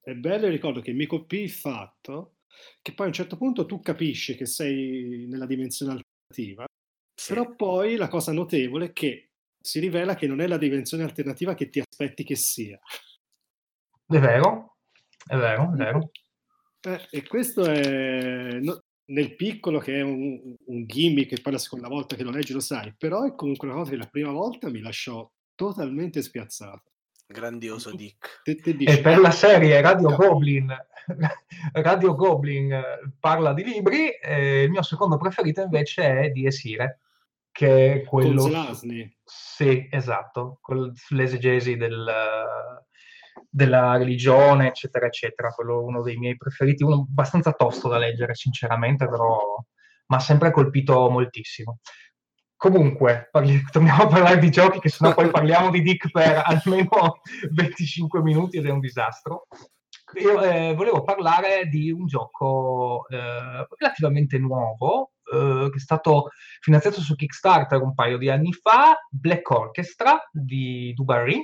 [0.01, 2.37] è bello e ricordo che mi colpì il fatto
[2.81, 6.65] che poi a un certo punto tu capisci che sei nella dimensione alternativa,
[7.15, 7.35] sì.
[7.35, 11.55] però poi la cosa notevole è che si rivela che non è la dimensione alternativa
[11.55, 12.79] che ti aspetti che sia.
[14.07, 14.77] È vero,
[15.27, 16.11] è vero, è vero.
[16.81, 18.61] Eh, e questo è...
[18.61, 22.31] No, nel piccolo che è un, un gimmick che poi la seconda volta che lo
[22.31, 26.23] leggi lo sai, però è comunque una cosa che la prima volta mi lasciò totalmente
[26.23, 26.91] spiazzato.
[27.27, 28.43] Grandioso Dick.
[28.45, 30.73] Te, te dici, e per la serie Radio Goblin,
[31.73, 32.85] Radio Goblin eh,
[33.19, 37.01] parla di libri, e il mio secondo preferito invece è di Esire,
[37.51, 38.43] che è quello...
[38.43, 39.17] Con Zelasny.
[39.25, 40.61] Sì, esatto,
[40.95, 42.09] sull'esegesi del,
[43.57, 45.49] della religione, eccetera, eccetera.
[45.49, 49.57] Quello è uno dei miei preferiti, uno abbastanza tosto da leggere, sinceramente, però
[50.09, 51.79] mi ha sempre colpito moltissimo.
[52.55, 57.23] Comunque, parli, torniamo a parlare di giochi, che sennò poi parliamo di Dick per almeno
[57.51, 59.47] 25 minuti ed è un disastro.
[60.21, 66.29] Io eh, volevo parlare di un gioco eh, relativamente nuovo, eh, che è stato
[66.61, 71.43] finanziato su Kickstarter un paio di anni fa, Black Orchestra di Dubarry,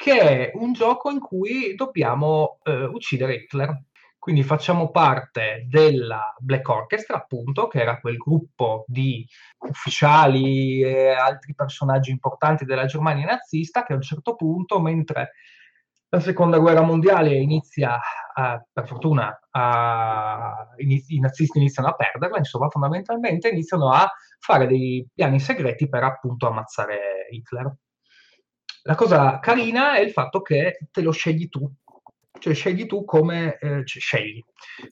[0.00, 3.82] che è un gioco in cui dobbiamo eh, uccidere Hitler.
[4.18, 9.26] Quindi facciamo parte della Black Orchestra, appunto, che era quel gruppo di
[9.68, 15.32] ufficiali e altri personaggi importanti della Germania nazista che a un certo punto, mentre
[16.08, 18.00] la seconda guerra mondiale inizia,
[18.34, 24.66] a, per fortuna, a, inizi, i nazisti iniziano a perderla, insomma, fondamentalmente iniziano a fare
[24.66, 27.74] dei piani segreti per appunto ammazzare Hitler.
[28.82, 31.70] La cosa carina è il fatto che te lo scegli tu,
[32.38, 34.42] cioè scegli tu come eh, scegli,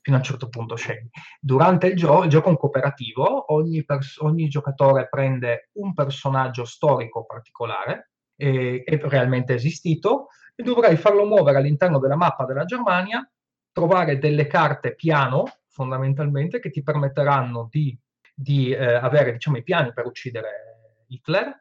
[0.02, 1.08] fino a un certo punto scegli.
[1.40, 7.24] Durante il gioco, il gioco un cooperativo, ogni, pers- ogni giocatore prende un personaggio storico
[7.24, 13.26] particolare, e, è realmente esistito, e dovrai farlo muovere all'interno della mappa della Germania,
[13.72, 17.98] trovare delle carte piano, fondamentalmente, che ti permetteranno di,
[18.34, 21.56] di eh, avere diciamo, i piani per uccidere Hitler,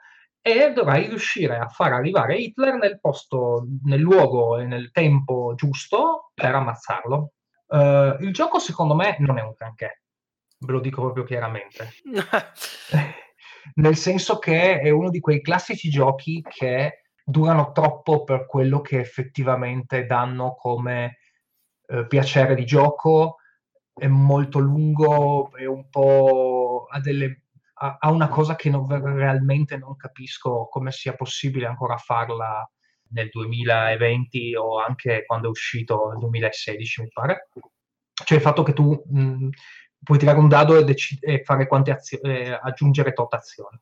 [0.47, 6.31] e dovrai riuscire a far arrivare Hitler nel posto, nel luogo e nel tempo giusto
[6.33, 7.33] per ammazzarlo.
[7.67, 10.03] Uh, il gioco secondo me non è un granché,
[10.59, 11.89] ve lo dico proprio chiaramente.
[13.75, 18.99] nel senso che è uno di quei classici giochi che durano troppo per quello che
[18.99, 21.17] effettivamente danno come
[21.87, 23.39] uh, piacere di gioco,
[23.93, 27.46] è molto lungo, è un po' ha delle
[27.79, 32.69] a, una cosa che non, realmente non capisco come sia possibile ancora farla
[33.09, 37.49] nel 2020 o anche quando è uscito nel 2016, mi pare.
[38.13, 39.49] Cioè il fatto che tu mh,
[40.03, 43.79] puoi tirare un dado e, dec- e fare quante azioni, eh, aggiungere tot azioni,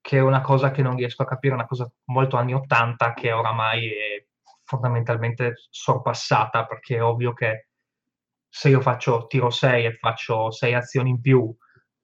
[0.00, 3.32] che è una cosa che non riesco a capire, una cosa molto anni 80 che
[3.32, 4.26] oramai è
[4.64, 7.68] fondamentalmente sorpassata, perché è ovvio che
[8.48, 11.56] se io faccio tiro 6 e faccio 6 azioni in più,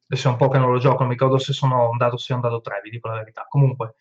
[0.08, 2.16] adesso è un po' che non lo gioco, non mi ricordo se sono un dado
[2.16, 3.46] 6 o un dado 3, vi dico la verità.
[3.48, 3.94] Comunque,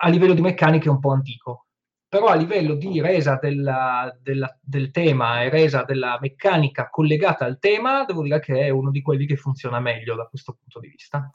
[0.00, 1.66] a livello di meccanica è un po' antico,
[2.08, 7.58] però a livello di resa della, della, del tema e resa della meccanica collegata al
[7.58, 10.88] tema, devo dire che è uno di quelli che funziona meglio da questo punto di
[10.88, 11.30] vista.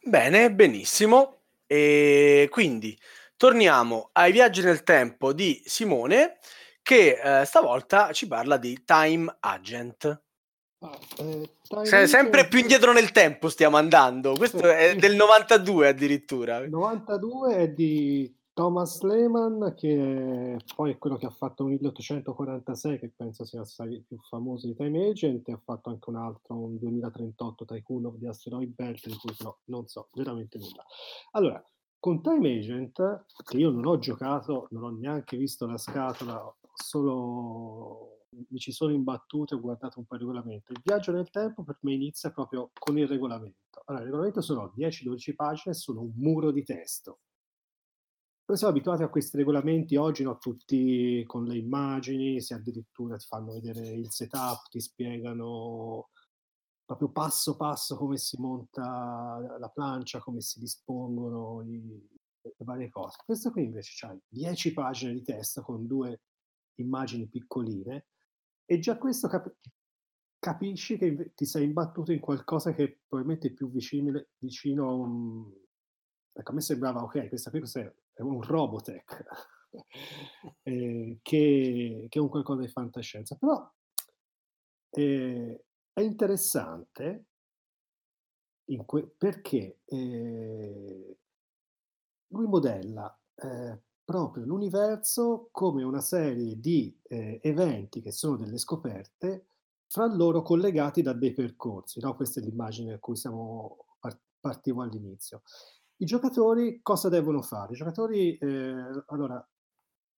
[0.00, 1.42] Bene, benissimo.
[1.66, 2.98] E quindi
[3.36, 6.38] torniamo ai viaggi nel tempo di Simone,
[6.82, 10.22] che eh, stavolta ci parla di Time Agent.
[10.80, 11.50] Ah, eh,
[11.82, 14.34] Se, sempre più indietro nel tempo stiamo andando.
[14.34, 16.58] Questo è del 92 addirittura.
[16.58, 23.12] Il 92 è di Thomas Lehman, che poi è quello che ha fatto 1846, che
[23.14, 26.78] penso sia assai più famoso di Time Agent, e ha fatto anche un altro, un
[26.78, 30.84] 2038 Tycoon of the Asteroid Belt, di cui però non so veramente nulla.
[31.32, 31.64] Allora,
[31.98, 38.17] con Time Agent, che io non ho giocato, non ho neanche visto la scatola, solo
[38.30, 40.72] mi ci sono imbattuto e ho guardato un po' il regolamento.
[40.72, 43.82] Il viaggio nel tempo per me inizia proprio con il regolamento.
[43.86, 47.20] Allora, il regolamento sono 10-12 pagine, sono un muro di testo.
[48.46, 50.38] Noi siamo abituati a questi regolamenti oggi, no?
[50.38, 56.08] tutti con le immagini, se addirittura ti fanno vedere il setup, ti spiegano
[56.84, 62.08] proprio passo passo come si monta la plancia, come si dispongono i,
[62.40, 63.18] le varie cose.
[63.22, 66.22] Questo qui invece ha 10 pagine di testo con due
[66.76, 68.06] immagini piccoline
[68.70, 69.56] e già questo cap-
[70.38, 75.50] capisci che ti sei imbattuto in qualcosa che probabilmente è più vicino, vicino a un...
[76.32, 77.60] Ecco, a me sembrava, ok, questa qui
[78.12, 79.24] è un Robotech,
[80.64, 83.36] eh, che, che, è un qualcosa di fantascienza.
[83.36, 83.72] Però
[84.90, 87.24] eh, è interessante
[88.84, 91.16] que- perché eh,
[92.26, 99.48] lui modella eh, proprio l'universo come una serie di eh, eventi che sono delle scoperte
[99.86, 102.00] fra loro collegati da dei percorsi.
[102.00, 102.16] No?
[102.16, 105.42] Questa è l'immagine a cui siamo part- partivo all'inizio.
[105.96, 107.74] I giocatori cosa devono fare?
[107.74, 109.46] I giocatori, eh, allora,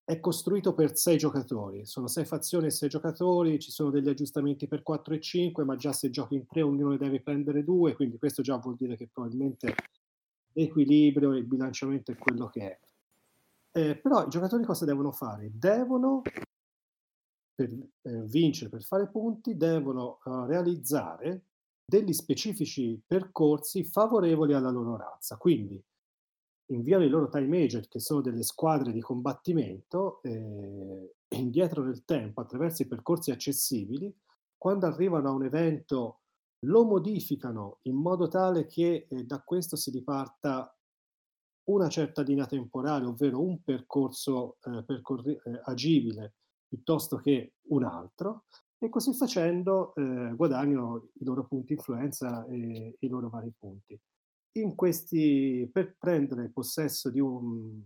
[0.05, 4.69] è costruito per sei giocatori, sono sei fazioni e sei giocatori, ci sono degli aggiustamenti
[4.69, 7.97] per 4 e 5, ma già se giochi in tre ognuno ne deve prendere due,
[7.97, 9.75] quindi questo già vuol dire che probabilmente
[10.53, 12.79] l'equilibrio e il bilanciamento è quello che è.
[13.73, 15.51] Eh, però i giocatori cosa devono fare?
[15.53, 16.23] Devono,
[17.55, 21.45] per eh, vincere, per fare punti, devono uh, realizzare
[21.85, 25.37] degli specifici percorsi favorevoli alla loro razza.
[25.37, 25.83] Quindi
[26.71, 32.41] inviano i loro time agent, che sono delle squadre di combattimento, eh, indietro nel tempo
[32.41, 34.13] attraverso i percorsi accessibili.
[34.57, 36.21] Quando arrivano a un evento
[36.67, 40.75] lo modificano in modo tale che eh, da questo si riparta
[41.73, 46.35] una certa linea temporale, ovvero un percorso eh, percorri- eh, agibile
[46.67, 48.45] piuttosto che un altro,
[48.79, 53.99] e così facendo eh, guadagnano i loro punti influenza e i loro vari punti.
[54.53, 57.83] In questi, per prendere possesso di un,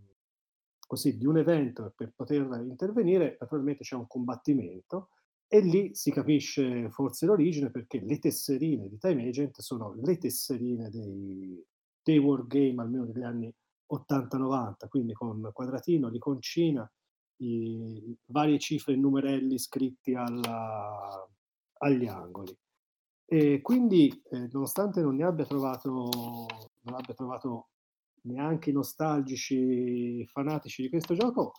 [0.87, 5.09] così, di un evento e per poter intervenire, naturalmente c'è un combattimento
[5.49, 10.91] e lì si capisce forse l'origine perché le tesserine di Time Agent sono le tesserine
[10.91, 11.63] dei,
[12.03, 13.53] dei wargame, almeno degli anni
[13.93, 16.91] 80-90, quindi con quadratino, l'iconcina,
[17.39, 21.27] i varie cifre e numerelli scritti alla,
[21.79, 22.57] agli angoli.
[23.27, 27.69] E quindi, eh, nonostante non ne abbia trovato, non abbia trovato
[28.23, 31.53] neanche i nostalgici fanatici di questo gioco,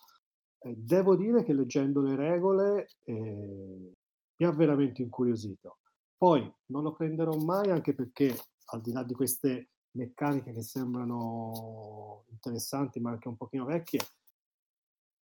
[0.59, 3.93] eh, devo dire che leggendo le regole eh,
[4.37, 5.79] mi ha veramente incuriosito.
[6.17, 8.35] Poi non lo prenderò mai anche perché,
[8.65, 13.99] al di là di queste meccaniche che sembrano interessanti ma anche un pochino vecchie,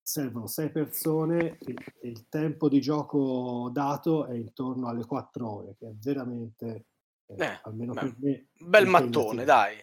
[0.02, 5.88] servono sei persone e, il tempo di gioco dato è intorno alle quattro ore, che
[5.88, 6.86] è veramente,
[7.28, 8.48] eh, eh, almeno per me...
[8.60, 9.78] Bel mattone, dai.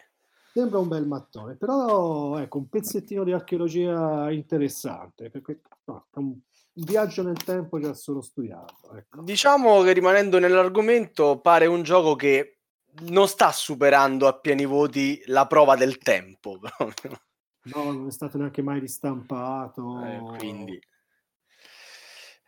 [0.53, 6.37] Sembra un bel mattone, però ecco, un pezzettino di archeologia interessante, perché no, è un
[6.73, 8.95] viaggio nel tempo già solo studiato.
[8.95, 9.23] Ecco.
[9.23, 12.60] Diciamo che rimanendo nell'argomento, pare un gioco che
[13.01, 16.59] non sta superando a pieni voti la prova del tempo.
[16.77, 17.21] Proprio.
[17.63, 20.05] No, non è stato neanche mai ristampato.
[20.05, 20.81] Eh, quindi...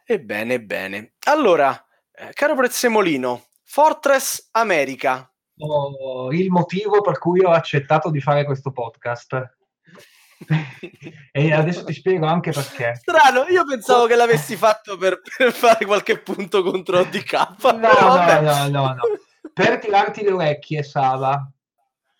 [0.04, 1.14] Ebbene, bene.
[1.26, 1.72] Allora,
[2.12, 5.30] eh, caro Prezzemolino, Fortress America.
[5.58, 9.56] Oh, il motivo per cui ho accettato di fare questo podcast.
[11.30, 12.96] e adesso ti spiego anche perché.
[12.96, 17.32] Strano, io pensavo che l'avessi fatto per, per fare qualche punto contro DK.
[17.62, 18.96] No, no, no, no, no.
[19.52, 21.50] Per tirarti le orecchie, Sava,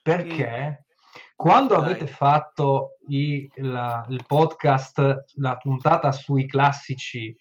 [0.03, 1.23] perché mm.
[1.35, 1.85] quando Dai.
[1.85, 7.35] avete fatto i, la, il podcast, la puntata sui classici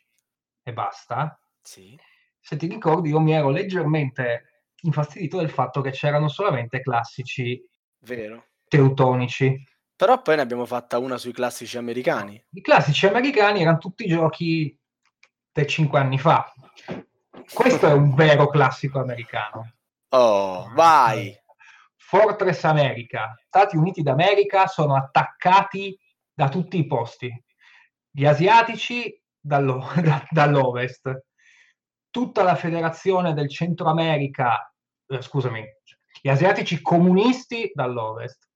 [0.63, 1.99] e basta, sì.
[2.39, 4.45] se ti ricordi io mi ero leggermente
[4.83, 7.61] infastidito del fatto che c'erano solamente classici
[7.99, 8.45] Vero.
[8.67, 9.63] teutonici.
[9.95, 12.43] Però poi ne abbiamo fatta una sui classici americani.
[12.53, 14.75] I classici americani erano tutti giochi
[15.51, 16.51] di cinque anni fa.
[17.53, 19.73] Questo è un vero classico americano.
[20.13, 21.33] Oh, vai!
[21.95, 25.97] Fortress America, Stati Uniti d'America sono attaccati
[26.33, 27.31] da tutti i posti.
[28.09, 31.27] Gli asiatici dallo, da, dall'ovest,
[32.09, 34.69] tutta la federazione del Centro America,
[35.07, 35.63] eh, scusami,
[36.21, 38.49] gli asiatici comunisti dall'ovest,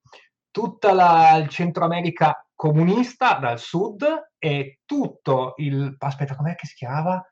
[0.52, 4.06] tutta la, il Centro America comunista dal sud
[4.38, 5.96] e tutto il...
[6.00, 7.26] aspetta, com'è che si chiamava?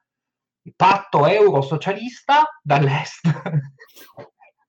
[0.75, 3.21] Patto euro-socialista dall'est.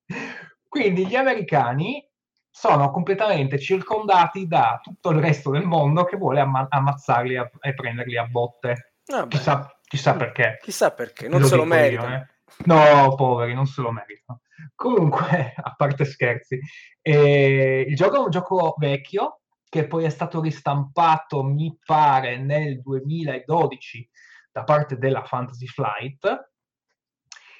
[0.68, 2.04] Quindi gli americani
[2.50, 7.74] sono completamente circondati da tutto il resto del mondo che vuole amma- ammazzarli a- e
[7.74, 8.94] prenderli a botte.
[9.06, 10.58] Ah, chissà, chissà, perché.
[10.62, 12.14] Chissà perché, non lo se lo meritano.
[12.14, 12.26] Eh.
[12.66, 14.40] No, poveri, non se lo meritano.
[14.74, 16.60] Comunque, a parte scherzi,
[17.02, 22.80] eh, il gioco è un gioco vecchio che poi è stato ristampato, mi pare, nel
[22.80, 24.08] 2012
[24.54, 26.52] da parte della Fantasy Flight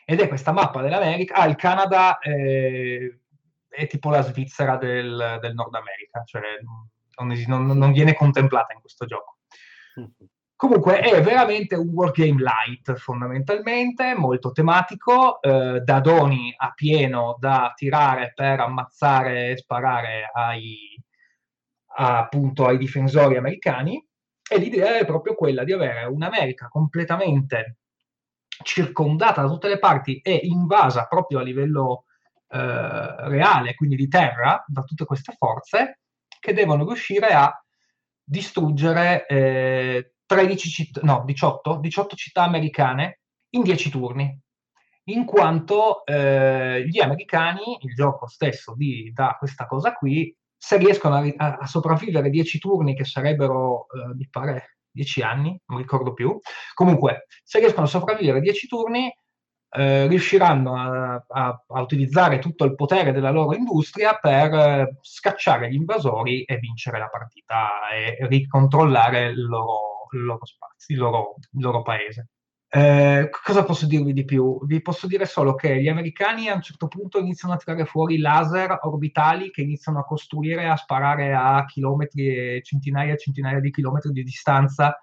[0.04, 1.34] ed è questa mappa dell'America.
[1.34, 3.18] Ah, il Canada eh,
[3.68, 8.80] è tipo la Svizzera del, del Nord America, cioè non, non, non, viene contemplata in
[8.80, 9.38] questo gioco.
[9.98, 10.08] Mm-hmm.
[10.54, 17.72] Comunque è veramente un wargame light fondamentalmente, molto tematico, eh, da doni a pieno da
[17.74, 20.96] tirare per ammazzare e sparare ai,
[21.96, 24.00] appunto ai difensori americani
[24.48, 27.78] e l'idea è proprio quella di avere un'America completamente
[28.62, 32.04] circondata da tutte le parti e invasa proprio a livello
[32.48, 36.00] eh, reale, quindi di terra, da tutte queste forze
[36.38, 37.52] che devono riuscire a
[38.22, 43.20] distruggere eh, 13 città, no, 18, 18 città americane
[43.50, 44.38] in 10 turni,
[45.04, 50.34] in quanto eh, gli americani, il gioco stesso vi dà questa cosa qui,
[50.64, 55.78] se riescono a, a sopravvivere 10 turni, che sarebbero, eh, mi pare, 10 anni, non
[55.78, 56.38] ricordo più,
[56.72, 59.14] comunque, se riescono a sopravvivere 10 turni,
[59.76, 65.70] eh, riusciranno a, a, a, utilizzare tutto il potere della loro industria per eh, scacciare
[65.70, 71.34] gli invasori e vincere la partita e ricontrollare il loro il loro spazio, il loro,
[71.38, 72.28] il loro paese.
[72.76, 74.58] Eh, cosa posso dirvi di più?
[74.66, 78.18] Vi posso dire solo che gli americani a un certo punto iniziano a tirare fuori
[78.18, 83.70] laser orbitali che iniziano a costruire, a sparare a chilometri e centinaia e centinaia di
[83.70, 85.00] chilometri di distanza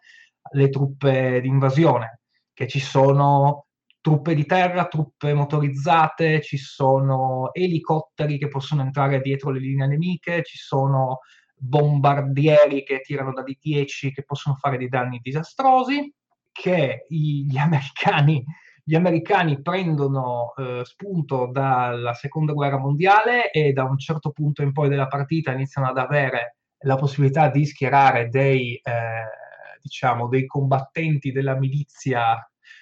[0.52, 2.20] le truppe di invasione,
[2.52, 3.68] che ci sono
[4.02, 10.44] truppe di terra, truppe motorizzate, ci sono elicotteri che possono entrare dietro le linee nemiche,
[10.44, 11.20] ci sono
[11.56, 16.14] bombardieri che tirano da D10 che possono fare dei danni disastrosi,
[16.52, 18.44] che gli, americani,
[18.84, 24.72] gli americani prendono eh, spunto dalla seconda guerra mondiale e da un certo punto in
[24.72, 31.32] poi della partita iniziano ad avere la possibilità di schierare dei, eh, diciamo, dei combattenti
[31.32, 32.38] della milizia,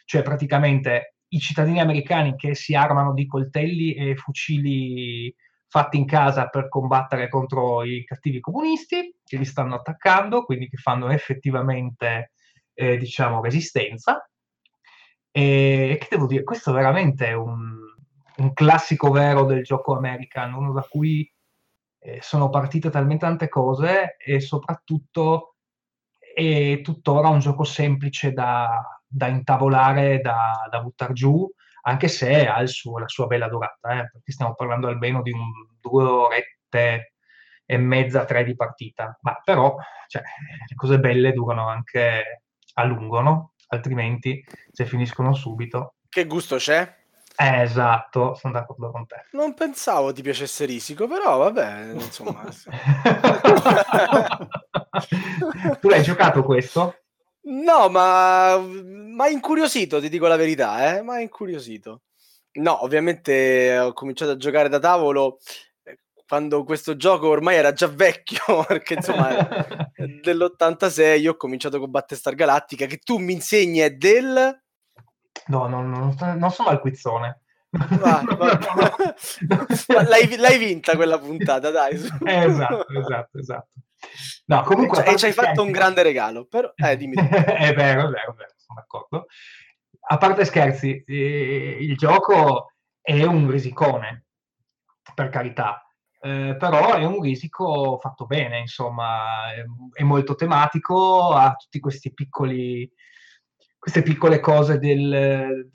[0.06, 5.34] cioè praticamente i cittadini americani che si armano di coltelli e fucili
[5.68, 10.78] fatti in casa per combattere contro i cattivi comunisti che li stanno attaccando, quindi che
[10.78, 12.32] fanno effettivamente,
[12.80, 14.26] eh, diciamo, resistenza.
[15.32, 17.78] E che devo dire, questo è veramente un,
[18.38, 21.30] un classico vero del gioco American, uno da cui
[22.00, 25.56] eh, sono partite talmente tante cose e soprattutto
[26.18, 31.50] è tuttora un gioco semplice da, da intavolare, da, da buttare giù,
[31.84, 35.52] anche se ha suo, la sua bella durata, eh, perché stiamo parlando almeno di un
[35.82, 37.14] due orette
[37.66, 39.76] e mezza, tre di partita, ma però
[40.08, 40.24] cioè,
[40.68, 42.44] le cose belle durano anche
[42.74, 43.54] a lungo, no?
[43.68, 45.96] Altrimenti se finiscono subito...
[46.10, 46.98] Che gusto c'è?
[47.42, 49.28] Eh, esatto, sono d'accordo con te.
[49.32, 52.44] Non pensavo ti piacesse Risico, però vabbè, insomma...
[55.80, 56.96] tu l'hai giocato questo?
[57.44, 61.02] No, ma, ma incuriosito, ti dico la verità, eh?
[61.02, 62.02] ma incuriosito.
[62.54, 65.40] No, ovviamente ho cominciato a giocare da tavolo
[66.30, 69.30] quando questo gioco ormai era già vecchio, perché insomma
[70.22, 74.62] dell'86 io ho cominciato con Battestar Galactica, che tu mi insegni è del...
[75.48, 77.42] No, no, no non sono al quizzone.
[77.72, 80.02] Va, va.
[80.04, 81.94] l'hai, l'hai, vinta quella puntata, dai.
[81.94, 83.70] esatto, esatto, esatto.
[84.46, 85.06] No, comunque...
[85.06, 86.72] E ci hai fatto un grande regalo, però...
[86.76, 87.16] Eh, dimmi.
[87.16, 89.28] è vero, è vero, è vero, sono d'accordo.
[90.00, 94.26] A parte scherzi, eh, il gioco è un risicone,
[95.14, 95.84] per carità,
[96.22, 99.64] eh, però è un risico fatto bene, insomma, è,
[99.94, 101.56] è molto tematico, ha
[102.14, 102.92] piccoli,
[103.78, 105.70] queste piccole cose del,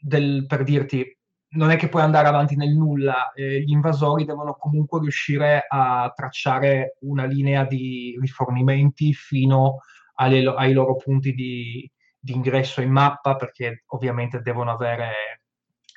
[0.00, 1.16] del, per dirti,
[1.50, 6.12] non è che puoi andare avanti nel nulla, eh, gli invasori devono comunque riuscire a
[6.14, 9.78] tracciare una linea di rifornimenti fino
[10.14, 11.88] alle, ai loro punti di,
[12.18, 15.45] di, ingresso in mappa, perché ovviamente devono avere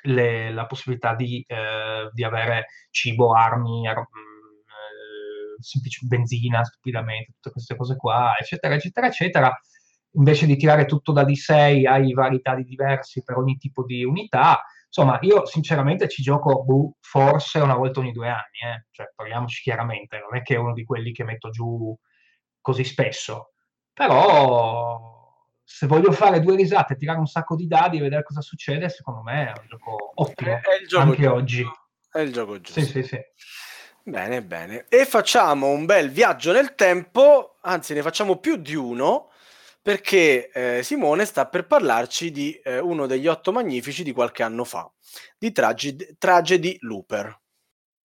[0.02, 7.32] le, la possibilità di, eh, di, avere cibo, armi, ar- mm, eh, semplice benzina, stupidamente,
[7.34, 9.60] tutte queste cose qua, eccetera, eccetera, eccetera.
[10.14, 14.60] Invece di tirare tutto da D6 hai vari dadi diversi per ogni tipo di unità
[14.92, 18.86] Insomma, io sinceramente ci gioco boh, forse una volta ogni due anni, eh?
[18.90, 21.96] cioè parliamoci chiaramente, non è che è uno di quelli che metto giù
[22.60, 23.52] così spesso,
[23.92, 25.19] però
[25.72, 29.22] se voglio fare due risate, tirare un sacco di dadi e vedere cosa succede, secondo
[29.22, 31.34] me è un gioco ottimo, è, è gioco anche giusto.
[31.34, 31.64] oggi.
[32.10, 32.80] È il gioco giusto.
[32.80, 33.18] Sì, sì, sì.
[34.02, 34.86] Bene, bene.
[34.88, 39.30] E facciamo un bel viaggio nel tempo, anzi ne facciamo più di uno,
[39.80, 44.64] perché eh, Simone sta per parlarci di eh, uno degli otto magnifici di qualche anno
[44.64, 44.92] fa,
[45.38, 47.40] di Tragedy, Tragedy Looper.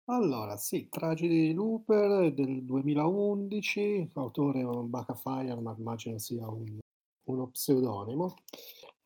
[0.05, 6.77] Allora, sì, Tragedy Looper del 2011, autore Baka Fire, ma immagino sia un,
[7.25, 8.35] uno pseudonimo.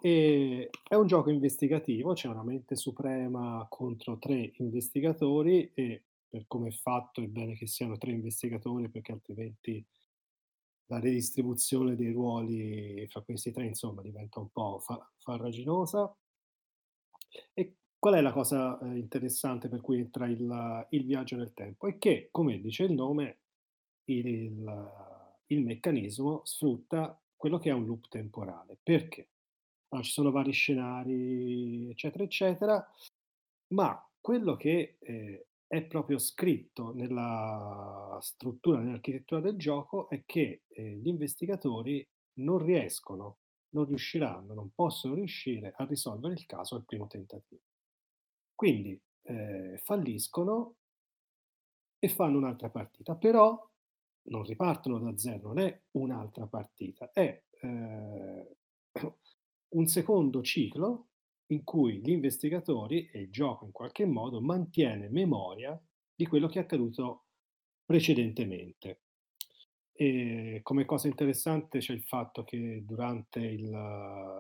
[0.02, 6.70] E è un gioco investigativo, c'è una mente suprema contro tre investigatori e per come
[6.70, 9.86] è fatto è bene che siano tre investigatori perché altrimenti
[10.86, 16.16] la redistribuzione dei ruoli fra questi tre, insomma, diventa un po' fa- farraginosa.
[17.54, 21.88] E qual è la cosa eh, interessante per cui entra il, il, viaggio nel tempo?
[21.88, 23.40] È che, come dice il nome,
[24.06, 24.92] il, il,
[25.48, 28.78] il meccanismo sfrutta quello che è un loop temporale.
[28.84, 29.30] Perché?
[29.88, 32.94] Allora, ci sono vari scenari, eccetera, eccetera,
[33.68, 40.96] ma quello che eh, è proprio scritto nella struttura, nell'architettura del gioco, è che eh,
[40.98, 42.06] gli investigatori
[42.40, 43.38] non riescono,
[43.70, 47.62] non riusciranno, non possono riuscire a risolvere il caso al primo tentativo.
[48.54, 50.76] Quindi eh, falliscono
[52.00, 53.69] e fanno un'altra partita, però
[54.24, 58.58] non ripartono da zero, non è un'altra partita, è eh,
[59.70, 61.08] un secondo ciclo
[61.48, 65.80] in cui gli investigatori e il gioco in qualche modo mantiene memoria
[66.14, 67.26] di quello che è accaduto
[67.86, 69.02] precedentemente.
[69.94, 73.70] E come cosa interessante c'è il fatto che durante il,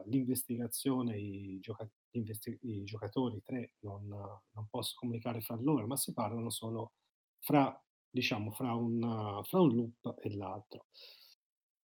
[0.06, 6.14] l'investigazione i, gioca- investi- i, giocatori tre non, non, possono comunicare fra loro, ma si
[6.14, 6.94] parlano solo
[7.40, 7.78] fra,
[8.10, 10.88] diciamo, fra, un, fra un loop e l'altro.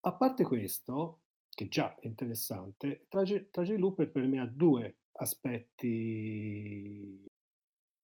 [0.02, 7.26] A parte questo, che già è interessante, Trage, Trage Looper per me ha due aspetti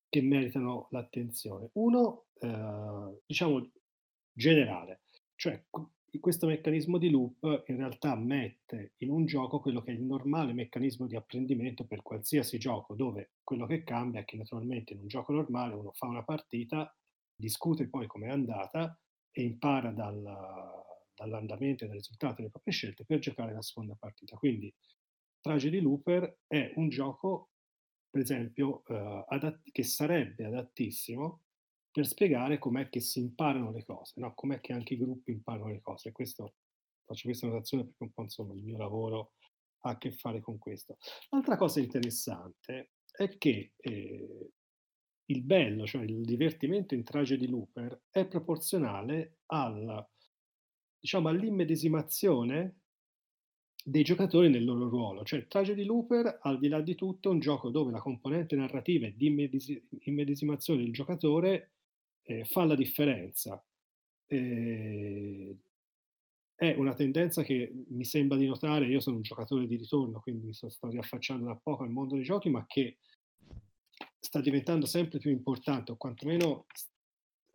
[0.09, 1.69] che meritano l'attenzione.
[1.73, 3.69] Uno, eh, diciamo,
[4.33, 5.01] generale,
[5.35, 5.63] cioè
[6.19, 10.51] questo meccanismo di loop in realtà mette in un gioco quello che è il normale
[10.51, 15.07] meccanismo di apprendimento per qualsiasi gioco, dove quello che cambia è che naturalmente in un
[15.07, 16.93] gioco normale uno fa una partita,
[17.41, 18.97] discute poi com'è andata
[19.31, 20.21] e impara dal,
[21.13, 24.37] dall'andamento e dal risultato delle proprie scelte per giocare la seconda partita.
[24.37, 24.73] Quindi
[25.39, 27.49] Tragedy Looper è un gioco,
[28.09, 31.41] per esempio, eh, adatt- che sarebbe adattissimo
[31.91, 34.33] per spiegare com'è che si imparano le cose, no?
[34.33, 36.11] com'è che anche i gruppi imparano le cose.
[36.11, 36.53] Questo,
[37.03, 39.33] faccio questa notazione perché un po' insomma il mio lavoro
[39.81, 40.97] ha a che fare con questo.
[41.29, 44.51] L'altra cosa interessante è che eh,
[45.31, 50.07] il bello, cioè il divertimento in Tragedy Looper, è proporzionale al,
[50.99, 52.75] diciamo, all'immedesimazione
[53.83, 55.23] dei giocatori nel loro ruolo.
[55.23, 59.07] Cioè, Tragedy Looper, al di là di tutto, è un gioco dove la componente narrativa
[59.07, 61.71] e di immedesi- immedesimazione del giocatore
[62.23, 63.63] eh, fa la differenza.
[64.27, 65.57] Eh,
[66.55, 70.45] è una tendenza che mi sembra di notare, io sono un giocatore di ritorno, quindi
[70.45, 72.97] mi sto riaffacciando da poco al mondo dei giochi, ma che
[74.21, 76.67] sta diventando sempre più importante, o quantomeno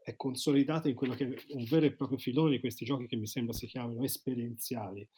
[0.02, 3.16] è consolidata in quello che è un vero e proprio filone di questi giochi che
[3.16, 5.08] mi sembra si chiamino esperienziali.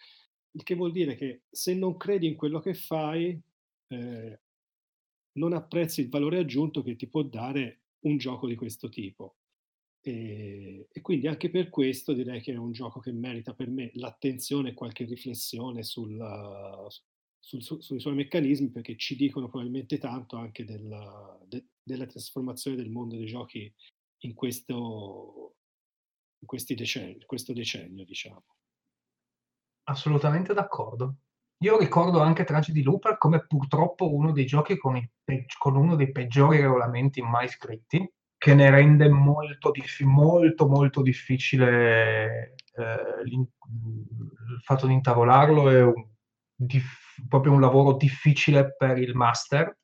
[0.52, 3.40] Il che vuol dire che se non credi in quello che fai,
[3.88, 4.40] eh,
[5.32, 9.36] non apprezzi il valore aggiunto che ti può dare un gioco di questo tipo.
[10.00, 13.90] E, e, quindi anche per questo direi che è un gioco che merita per me
[13.94, 16.16] l'attenzione e qualche riflessione sul,
[17.38, 22.76] sul, su, sui suoi meccanismi perché ci dicono probabilmente tanto anche del, de, della trasformazione
[22.76, 23.72] del mondo dei giochi
[24.22, 25.56] in questo,
[26.40, 28.44] in questi decenni, questo decennio, diciamo.
[29.84, 31.16] Assolutamente d'accordo.
[31.62, 35.10] Io ricordo anche Tragedy Looper come purtroppo uno dei giochi con, i,
[35.58, 42.54] con uno dei peggiori regolamenti mai scritti, che ne rende molto, dif- molto, molto difficile
[42.74, 43.48] eh, il
[44.62, 46.06] fatto di intavolarlo, è un,
[46.58, 49.76] dif- proprio un lavoro difficile per il master.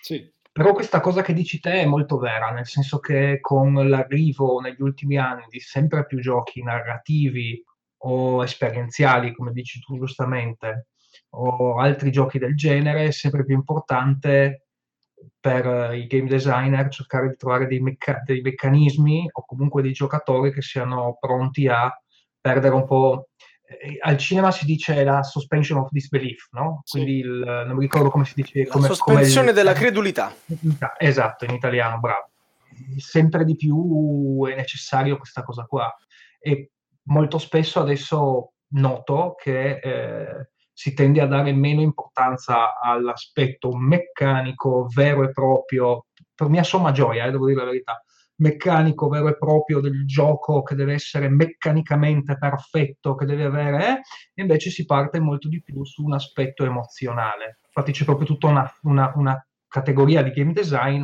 [0.00, 0.30] Sì.
[0.52, 4.82] Però questa cosa che dici te è molto vera, nel senso che con l'arrivo negli
[4.82, 7.62] ultimi anni di sempre più giochi narrativi
[8.04, 10.88] o esperienziali, come dici tu giustamente,
[11.30, 14.66] o altri giochi del genere, è sempre più importante
[15.40, 20.52] per i game designer cercare di trovare dei, mecca- dei meccanismi o comunque dei giocatori
[20.52, 21.90] che siano pronti a
[22.40, 23.28] perdere un po'
[24.00, 26.82] al cinema si dice la suspension of disbelief, no?
[26.84, 26.98] Sì.
[26.98, 28.66] Quindi il, non mi ricordo come si dice.
[28.66, 30.34] Come, la sospensione come della credulità.
[30.98, 32.30] Esatto, in italiano, bravo.
[32.96, 35.94] Sempre di più è necessario questa cosa qua.
[36.40, 36.72] E
[37.04, 45.22] molto spesso adesso noto che eh, si tende a dare meno importanza all'aspetto meccanico vero
[45.24, 48.02] e proprio, per mia somma gioia, eh, devo dire la verità,
[48.42, 54.00] meccanico vero e proprio del gioco che deve essere meccanicamente perfetto, che deve avere, eh,
[54.34, 57.60] e invece si parte molto di più su un aspetto emozionale.
[57.66, 61.02] Infatti c'è proprio tutta una, una, una categoria di game design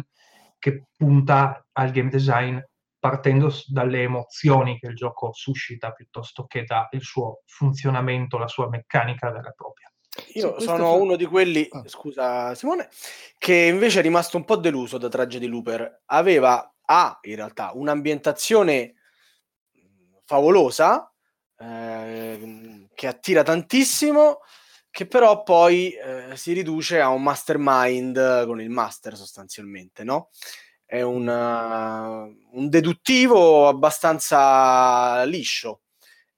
[0.59, 2.59] che punta al game design
[2.99, 9.30] partendo dalle emozioni che il gioco suscita piuttosto che dal suo funzionamento, la sua meccanica
[9.30, 9.89] vera e propria.
[10.34, 11.82] Io sono uno di quelli, Ah.
[11.86, 12.89] scusa Simone,
[13.39, 16.03] che invece è rimasto un po' deluso da Tragedy Looper.
[16.07, 18.95] Aveva, ha in realtà, un'ambientazione
[20.24, 21.12] favolosa,
[21.59, 24.41] ehm, che attira tantissimo,
[24.91, 30.30] che però poi eh, si riduce a un mastermind con il master sostanzialmente, no?
[30.84, 35.82] È un, uh, un deduttivo abbastanza liscio.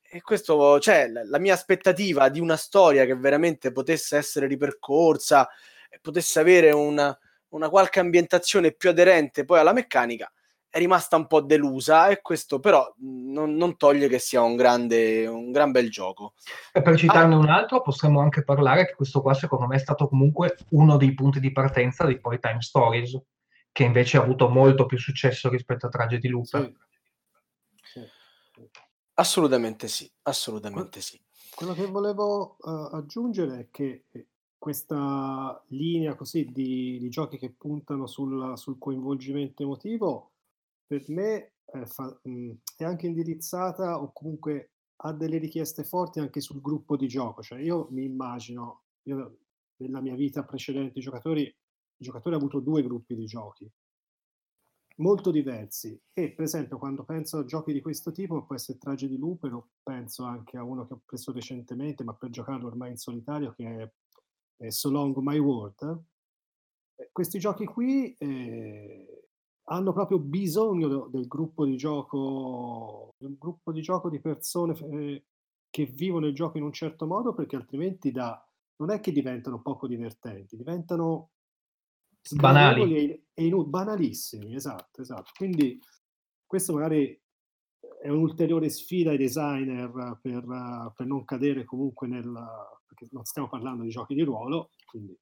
[0.02, 5.48] E questo, cioè, la, la mia aspettativa di una storia che veramente potesse essere ripercorsa
[6.00, 7.16] potesse avere una,
[7.50, 10.30] una qualche ambientazione più aderente poi alla meccanica
[10.70, 14.54] è rimasta un po' delusa e questo però mh, non, non toglie che sia un
[14.54, 16.34] grande, un gran bel gioco.
[16.72, 16.82] E Ah.
[16.82, 20.56] per citarne un altro, possiamo anche parlare che questo qua, secondo me, è stato comunque
[20.70, 23.20] uno dei punti di partenza di poi Time Stories,
[23.72, 26.72] che invece ha avuto molto più successo rispetto a Tragedy Looper.
[27.82, 28.00] Sì.
[28.54, 28.68] Sì.
[29.14, 31.20] Assolutamente sì, assolutamente sì.
[31.54, 37.50] Quello che volevo eh, aggiungere è che eh, questa linea così di, di giochi che
[37.50, 40.29] puntano sul, sul coinvolgimento emotivo,
[40.90, 44.72] per me eh, fa- mh, è anche indirizzata o comunque
[45.02, 47.42] ha delle richieste forti anche sul gruppo di gioco.
[47.42, 49.38] Cioè io mi immagino, io
[49.76, 53.70] nella mia vita precedente, i giocatori, i giocatori hanno avuto due gruppi di giochi
[54.96, 59.16] molto diversi e per esempio quando penso a giochi di questo tipo può essere Tragedy
[59.16, 62.96] Looper o penso anche a uno che ho preso recentemente ma per giocarlo ormai in
[62.98, 63.90] solitario che è,
[64.64, 66.02] è So Long My World
[66.96, 69.29] Eh, questi giochi qui eh,
[69.72, 75.24] hanno proprio bisogno del gruppo di gioco del gruppo di gioco di persone eh,
[75.70, 78.44] che vivono il gioco in un certo modo perché altrimenti da,
[78.76, 81.30] non è che diventano poco divertenti diventano
[82.34, 82.94] Banali.
[82.94, 85.30] e, e inu- banalissimi, esatto, esatto.
[85.34, 85.80] Quindi
[86.46, 87.18] questo magari
[88.00, 92.30] è un'ulteriore sfida ai designer per, per non cadere comunque nel...
[92.86, 95.16] perché non stiamo parlando di giochi di ruolo, quindi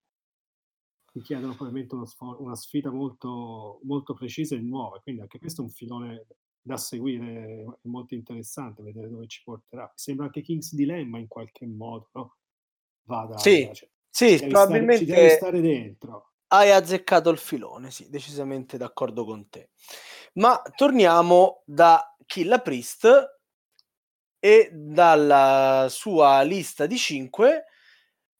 [1.12, 5.64] richiedono probabilmente uno sfor- una sfida molto, molto precisa e nuova, quindi anche questo è
[5.64, 6.26] un filone
[6.60, 9.84] da seguire, è molto interessante vedere dove ci porterà.
[9.84, 12.36] Mi sembra anche King's Dilemma in qualche modo, no?
[13.04, 16.32] Vada, Sì, cioè, Sì, ci devi stare- probabilmente stare dentro.
[16.48, 19.70] hai azzeccato il filone, sì, decisamente d'accordo con te.
[20.34, 23.06] Ma torniamo da Killa Priest
[24.40, 27.64] e dalla sua lista di 5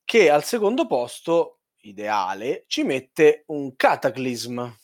[0.05, 1.58] che al secondo posto,
[1.89, 4.77] ideale, ci mette un Cataclysm.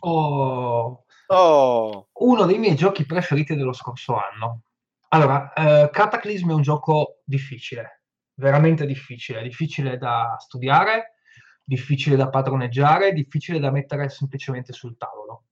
[0.00, 4.62] Oh, Oh, uno dei miei giochi preferiti dello scorso anno.
[5.08, 11.16] Allora, eh, Cataclysm è un gioco difficile, veramente difficile, difficile da studiare,
[11.62, 15.44] difficile da padroneggiare, difficile da mettere semplicemente sul tavolo.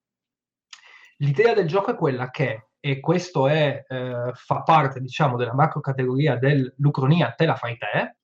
[1.18, 5.80] L'idea del gioco è quella che, e questo è, eh, fa parte, diciamo, della macro
[5.80, 8.16] categoria dell'Ucronia te la fai te,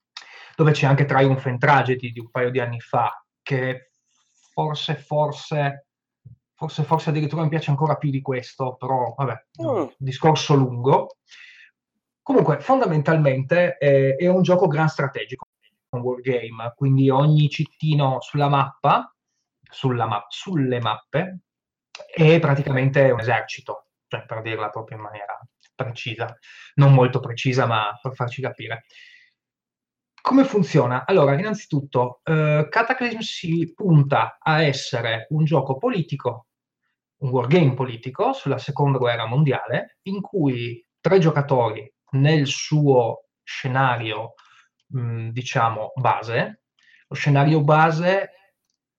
[0.56, 3.90] dove c'è anche Triumph and Tragedy di un paio di anni fa, che
[4.52, 5.86] forse, forse,
[6.54, 9.86] forse, forse addirittura mi piace ancora più di questo, però vabbè, Mm.
[9.96, 11.16] discorso lungo.
[12.22, 15.46] Comunque, fondamentalmente eh, è un gioco gran strategico,
[15.90, 19.12] un wargame, quindi ogni cittino sulla mappa,
[19.60, 21.40] sulla ma- sulle mappe,
[22.14, 23.86] è praticamente un esercito.
[24.12, 25.40] cioè per dirla proprio in maniera
[25.74, 26.36] precisa,
[26.74, 28.84] non molto precisa, ma per farci capire.
[30.22, 31.04] Come funziona?
[31.04, 36.46] Allora, innanzitutto, eh, Cataclysm si punta a essere un gioco politico,
[37.22, 44.34] un wargame politico sulla seconda guerra mondiale, in cui tre giocatori nel suo scenario,
[44.90, 46.62] mh, diciamo, base.
[47.08, 48.30] Lo scenario base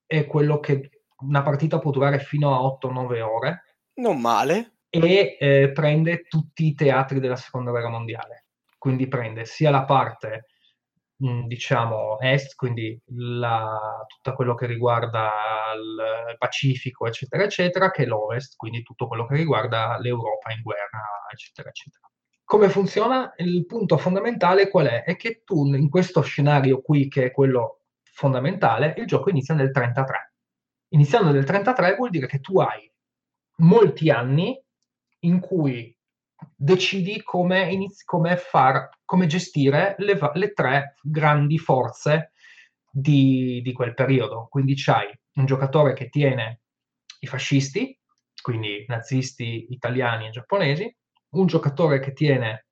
[0.06, 3.64] è quello che una partita può durare fino a 8-9 ore.
[3.94, 4.80] Non male.
[4.90, 8.48] E eh, prende tutti i teatri della seconda guerra mondiale.
[8.78, 10.48] Quindi prende sia la parte
[11.46, 15.32] diciamo est, quindi la, tutto quello che riguarda
[15.76, 21.02] il Pacifico, eccetera, eccetera, che l'ovest, quindi tutto quello che riguarda l'Europa in guerra,
[21.32, 22.10] eccetera, eccetera.
[22.44, 23.34] Come funziona?
[23.38, 25.04] Il punto fondamentale qual è?
[25.04, 29.72] È che tu in questo scenario qui, che è quello fondamentale, il gioco inizia nel
[29.72, 30.34] 33.
[30.90, 32.92] Iniziando nel 33 vuol dire che tu hai
[33.58, 34.62] molti anni
[35.20, 35.93] in cui
[36.56, 42.32] decidi come, inizi, come, far, come gestire le, le, tre grandi forze
[42.90, 44.48] di, di quel periodo.
[44.50, 46.62] Quindi c'hai un giocatore che tiene
[47.20, 47.98] i fascisti,
[48.42, 50.96] quindi nazisti italiani e giapponesi,
[51.32, 52.68] un giocatore che tiene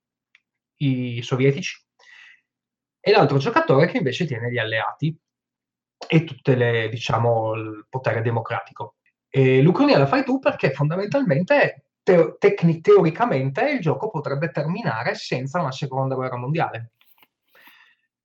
[0.78, 1.86] i sovietici
[3.00, 5.18] e l'altro giocatore che invece tiene gli alleati
[6.08, 8.98] e tutte le, diciamo, il potere democratico.
[9.30, 15.60] E l'Ucraina la fai tu perché fondamentalmente te- tecni- teoricamente il gioco potrebbe terminare senza
[15.60, 16.92] una seconda guerra mondiale.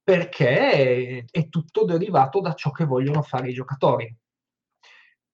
[0.02, 4.16] Perché è tutto derivato da ciò che vogliono fare i giocatori.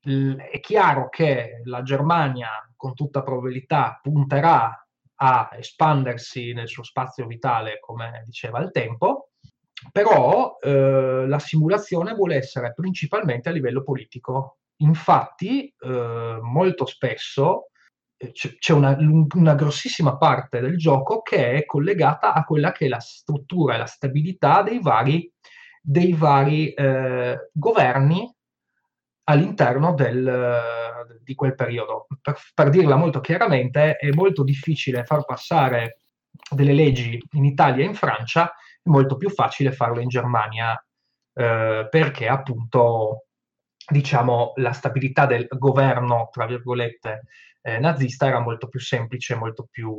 [0.01, 4.77] È chiaro che la Germania, con tutta probabilità, punterà
[5.17, 9.29] a espandersi nel suo spazio vitale, come diceva il tempo,
[9.93, 14.59] però eh, la simulazione vuole essere principalmente a livello politico.
[14.77, 17.69] Infatti, eh, molto spesso
[18.31, 18.97] c'è una,
[19.35, 23.79] una, grossissima parte del gioco che è collegata a quella che è la struttura e
[23.79, 25.33] la stabilità dei vari,
[25.81, 28.33] dei vari eh, governi
[29.25, 32.07] all'interno del, di quel periodo.
[32.21, 35.99] Per, per, dirla molto chiaramente, è molto difficile far passare
[36.51, 38.53] delle leggi in Italia e in Francia,
[38.83, 40.81] è molto più facile farlo in Germania
[41.35, 43.27] eh, perché appunto
[43.87, 47.23] diciamo la stabilità del governo, tra virgolette,
[47.63, 49.95] eh, nazista era molto più semplice, molto più,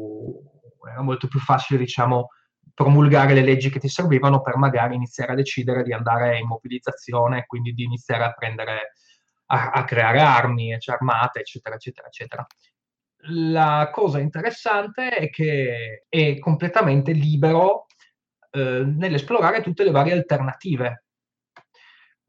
[0.90, 2.30] era molto più facile, diciamo,
[2.74, 7.46] promulgare le leggi che ti servivano per magari iniziare a decidere di andare in mobilizzazione,
[7.46, 8.94] quindi di iniziare a prendere,
[9.48, 12.46] a, a creare armi, armate, eccetera, eccetera, eccetera.
[13.28, 17.86] La cosa interessante è che è completamente libero
[18.52, 21.04] eh, nell'esplorare tutte le varie alternative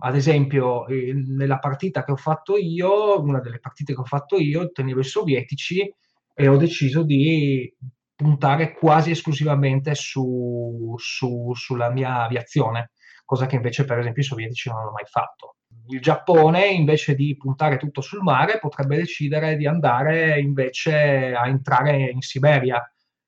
[0.04, 4.36] ad esempio, eh, nella partita che ho fatto io, una delle partite che ho fatto
[4.36, 5.90] io, tenevo i sovietici
[6.34, 7.74] e ho deciso di
[8.14, 12.90] puntare quasi esclusivamente su, su, sulla mia aviazione,
[13.24, 15.56] cosa che invece per esempio i sovietici non hanno mai fatto.
[15.88, 22.10] Il Giappone, invece di puntare tutto sul mare, potrebbe decidere di andare invece a entrare
[22.10, 22.82] in Siberia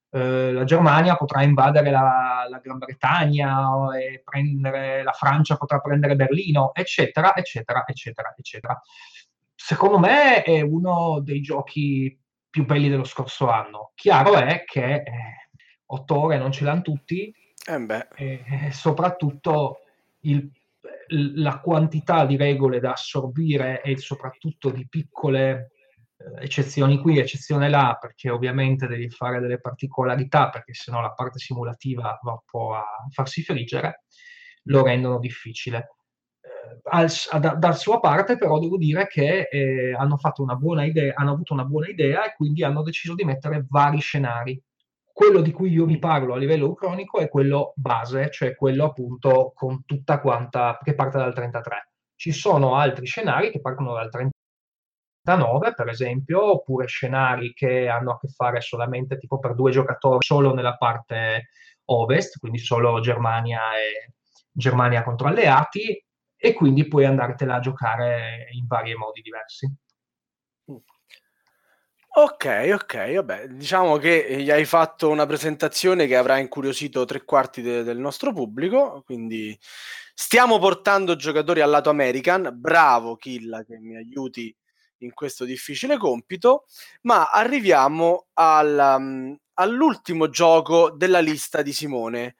[0.09, 6.15] eh, la Germania potrà invadere la, la, Gran Bretagna e prendere la Francia potrà prendere
[6.15, 8.81] Berlino, eccetera, eccetera, eccetera, eccetera.
[9.53, 12.17] Secondo me è uno dei giochi
[12.49, 13.91] più belli dello scorso anno.
[13.95, 15.03] Chiaro è che eh,
[15.87, 17.33] otto ore non ce l'hanno tutti
[17.67, 19.81] eh e, soprattutto
[20.21, 20.49] il,
[21.35, 25.71] la quantità di regole da assorbire e soprattutto di piccole
[26.39, 32.19] eccezioni qui, eccezione là, perché ovviamente devi fare delle particolarità, perché sennò la parte simulativa
[32.21, 34.03] va un po' a farsi friggere,
[34.63, 35.95] lo rendono difficile.
[36.41, 37.09] Eh, al,
[37.39, 40.17] da, dal sua parte, però, devo dire che eh, hanno,
[40.85, 44.61] idea, hanno avuto una buona idea e quindi hanno deciso di mettere vari scenari.
[45.11, 49.51] Quello di cui io vi parlo a livello cronico è quello base, cioè quello appunto
[49.55, 51.91] con tutta quanta che parte dal 33.
[52.15, 54.36] Ci sono altri scenari che partono dal 33
[55.35, 60.23] 9, per esempio, oppure scenari che hanno a che fare solamente tipo per due giocatori
[60.25, 61.49] solo nella parte
[61.85, 64.13] ovest, quindi solo Germania e
[64.51, 66.03] Germania contro alleati,
[66.35, 69.71] e quindi puoi andartela a giocare in vari modi diversi.
[72.17, 77.61] Ok, ok, vabbè, diciamo che gli hai fatto una presentazione che avrà incuriosito tre quarti
[77.61, 79.55] de- del nostro pubblico, quindi
[80.15, 84.55] stiamo portando giocatori al lato American, bravo Killa che mi aiuti
[84.99, 86.65] in questo difficile compito,
[87.01, 92.35] ma arriviamo al, um, all'ultimo gioco della lista di Simone,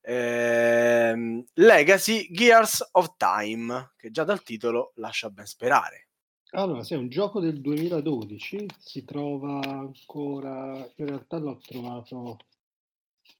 [0.00, 6.08] eh, Legacy Gears of Time, che già dal titolo lascia ben sperare.
[6.54, 12.36] Allora, sì, è un gioco del 2012, si trova ancora, in realtà l'ho trovato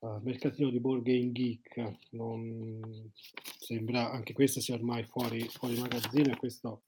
[0.01, 2.81] al mercatino di Board Game Geek, non
[3.59, 6.85] sembra, anche questo sia ormai fuori, fuori magazzino e questo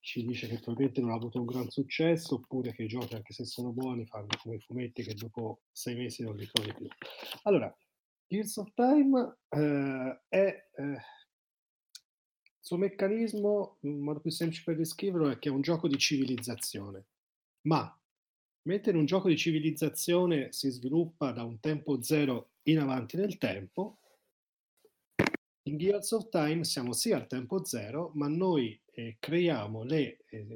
[0.00, 3.32] ci dice che probabilmente non ha avuto un gran successo oppure che i giochi, anche
[3.32, 6.86] se sono buoni, fanno come i fumetti che dopo sei mesi non li trovi più.
[7.44, 7.74] Allora,
[8.26, 10.68] Gears of Time eh, è...
[10.76, 10.98] Eh,
[12.64, 15.98] il suo meccanismo, un modo più semplice per descriverlo, è che è un gioco di
[15.98, 17.04] civilizzazione.
[17.66, 17.94] Ma
[18.62, 23.98] mentre un gioco di civilizzazione si sviluppa da un tempo zero in avanti nel tempo,
[25.66, 30.46] in Gears of Time siamo sì al tempo zero, ma noi eh, creiamo le, eh,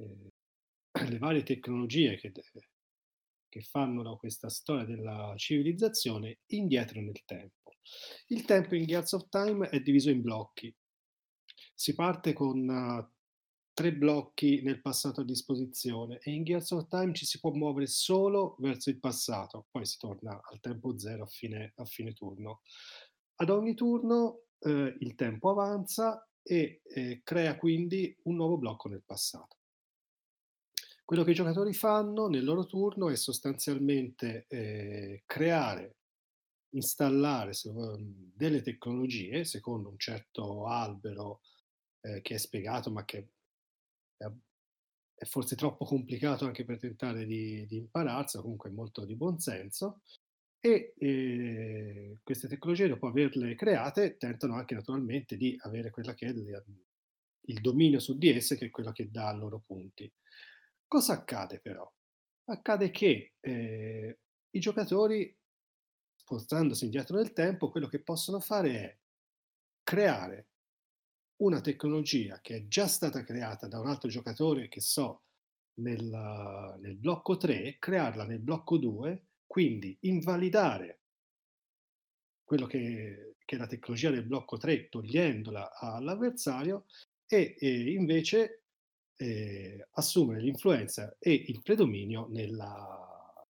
[0.92, 2.32] le, varie tecnologie che,
[3.48, 7.72] che fanno da questa storia della civilizzazione indietro nel tempo.
[8.28, 10.74] Il tempo in Gears of Time è diviso in blocchi
[11.78, 13.09] si parte con uh,
[13.72, 17.86] tre blocchi nel passato a disposizione e in Gears of Time ci si può muovere
[17.86, 22.62] solo verso il passato, poi si torna al tempo zero a fine, a fine turno.
[23.36, 29.02] Ad ogni turno eh, il tempo avanza e eh, crea quindi un nuovo blocco nel
[29.04, 29.56] passato.
[31.04, 35.96] Quello che i giocatori fanno nel loro turno è sostanzialmente eh, creare,
[36.70, 37.52] installare
[38.34, 41.40] delle tecnologie secondo un certo albero
[42.00, 43.28] eh, che è spiegato, ma che
[44.18, 44.30] è,
[45.14, 50.02] è, forse troppo complicato anche per tentare di, di impararselo, comunque molto di buonsenso.
[50.61, 56.30] E eh, queste tecnologie, dopo averle create, tentano anche naturalmente di avere quella che è
[56.30, 56.64] il,
[57.42, 60.12] il dominio su di esse, che è quello che dà loro punti.
[60.86, 61.90] Cosa accade però?
[62.46, 64.18] Accade che eh,
[64.50, 65.36] i giocatori,
[66.16, 68.98] spostandosi indietro nel tempo, quello che possono fare è
[69.82, 70.48] creare
[71.36, 75.22] una tecnologia che è già stata creata da un altro giocatore, che so,
[75.74, 81.01] nel, nel blocco 3, crearla nel blocco 2, quindi invalidare
[82.44, 86.84] quello che, che, è la tecnologia del blocco 3 togliendola all'avversario
[87.26, 88.62] e, e invece
[89.16, 93.44] eh, assumere l'influenza e il predominio nella,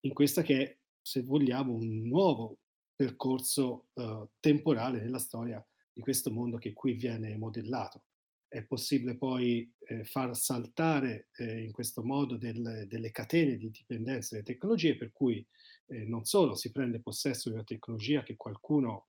[0.00, 2.58] in questa che è, se vogliamo, un nuovo
[2.94, 8.02] percorso uh, temporale nella storia di questo mondo che qui viene modellato.
[8.48, 14.34] È possibile poi eh, far saltare eh, in questo modo del, delle catene di dipendenza
[14.34, 15.46] delle tecnologie, per cui
[15.86, 19.08] eh, non solo si prende possesso di una tecnologia che qualcuno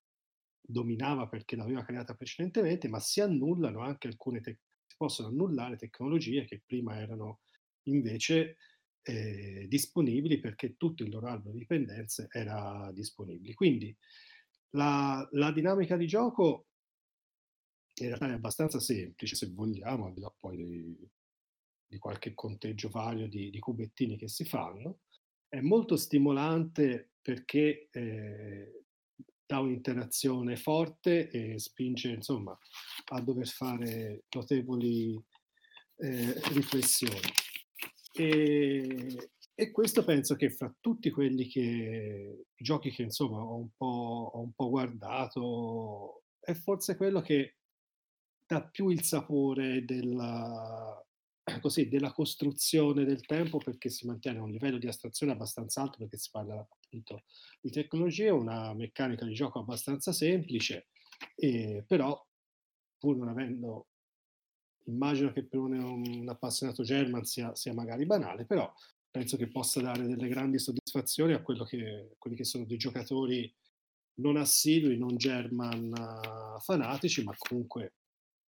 [0.62, 6.46] dominava perché l'aveva creata precedentemente, ma si annullano anche alcune te- si possono annullare tecnologie
[6.46, 7.40] che prima erano
[7.84, 8.58] invece
[9.02, 13.54] eh, disponibili perché tutto il loro albero di dipendenze era disponibile.
[13.54, 13.96] Quindi
[14.72, 16.68] la, la dinamica di gioco
[18.04, 21.10] in realtà è abbastanza semplice se vogliamo, al di là poi di,
[21.88, 25.00] di qualche conteggio vario di, di, cubettini che si fanno.
[25.48, 28.84] È molto stimolante perché eh,
[29.46, 32.56] dà un'interazione forte e spinge insomma
[33.12, 35.20] a dover fare notevoli
[35.98, 37.20] eh, riflessioni.
[38.14, 43.70] E, e, questo penso che fra tutti quelli che i giochi che insomma ho un
[43.76, 47.59] po', ho un po guardato è forse quello che
[48.50, 51.00] dà più il sapore della,
[51.62, 56.18] così, della costruzione del tempo perché si mantiene un livello di astrazione abbastanza alto perché
[56.18, 57.26] si parla appunto
[57.62, 60.88] di tecnologia, una meccanica di gioco abbastanza semplice,
[61.36, 62.20] e, però
[62.98, 63.90] pur non avendo,
[64.86, 68.74] immagino che per un, un appassionato German sia, sia, magari banale, però
[69.12, 73.54] penso che possa dare delle grandi soddisfazioni a che, quelli che sono dei giocatori
[74.16, 77.94] non assidui, non German uh, fanatici, ma comunque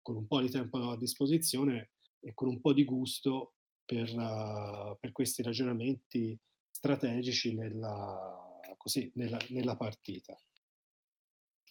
[0.01, 4.97] con un po' di tempo a disposizione e con un po' di gusto per, uh,
[4.99, 6.37] per questi ragionamenti
[6.69, 10.35] strategici nella, così, nella, nella, partita.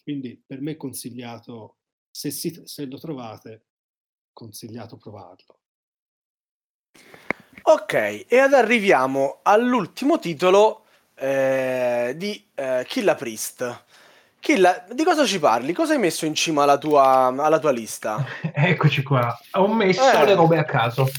[0.03, 1.77] Quindi per me è consigliato,
[2.09, 3.65] se, si, se lo trovate,
[4.33, 5.59] consigliato provarlo.
[7.63, 13.85] Ok, e ad arriviamo all'ultimo titolo eh, di eh, Killa Priest.
[14.41, 15.71] Killa, di cosa ci parli?
[15.71, 18.25] Cosa hai messo in cima alla tua, alla tua lista?
[18.51, 20.25] Eccoci qua, ho messo eh.
[20.25, 21.05] le robe a caso.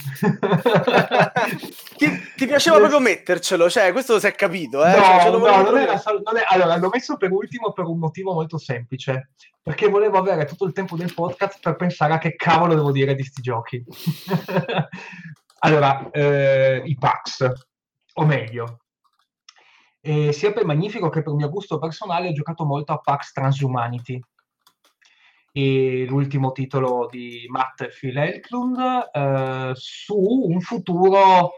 [1.97, 4.97] ti, ti, piaceva proprio mettercelo, cioè questo si è capito, eh?
[4.97, 8.33] No, cioè, no non, era, non è, allora l'ho messo per ultimo per un motivo
[8.33, 9.31] molto semplice,
[9.63, 13.15] perché volevo avere tutto il tempo del podcast per pensare a che cavolo devo dire
[13.15, 13.85] di sti giochi.
[15.61, 17.53] allora, eh, i PAX,
[18.15, 18.82] o meglio,
[20.05, 24.21] e sia per Magnifico che per mio gusto personale ho giocato molto a Pax Transhumanity.
[25.55, 31.53] l'ultimo titolo di Matt e Phil Elklund, eh, su un futuro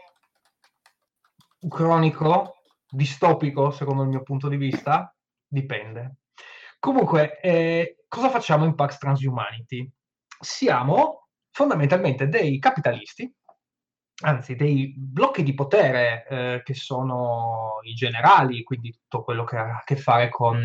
[1.67, 5.13] cronico, distopico, secondo il mio punto di vista,
[5.47, 6.17] dipende.
[6.79, 9.89] Comunque, eh, cosa facciamo in Pax Transhumanity?
[10.39, 13.33] Siamo fondamentalmente dei capitalisti,
[14.23, 19.77] anzi dei blocchi di potere eh, che sono i generali, quindi tutto quello che ha
[19.77, 20.63] a che fare con,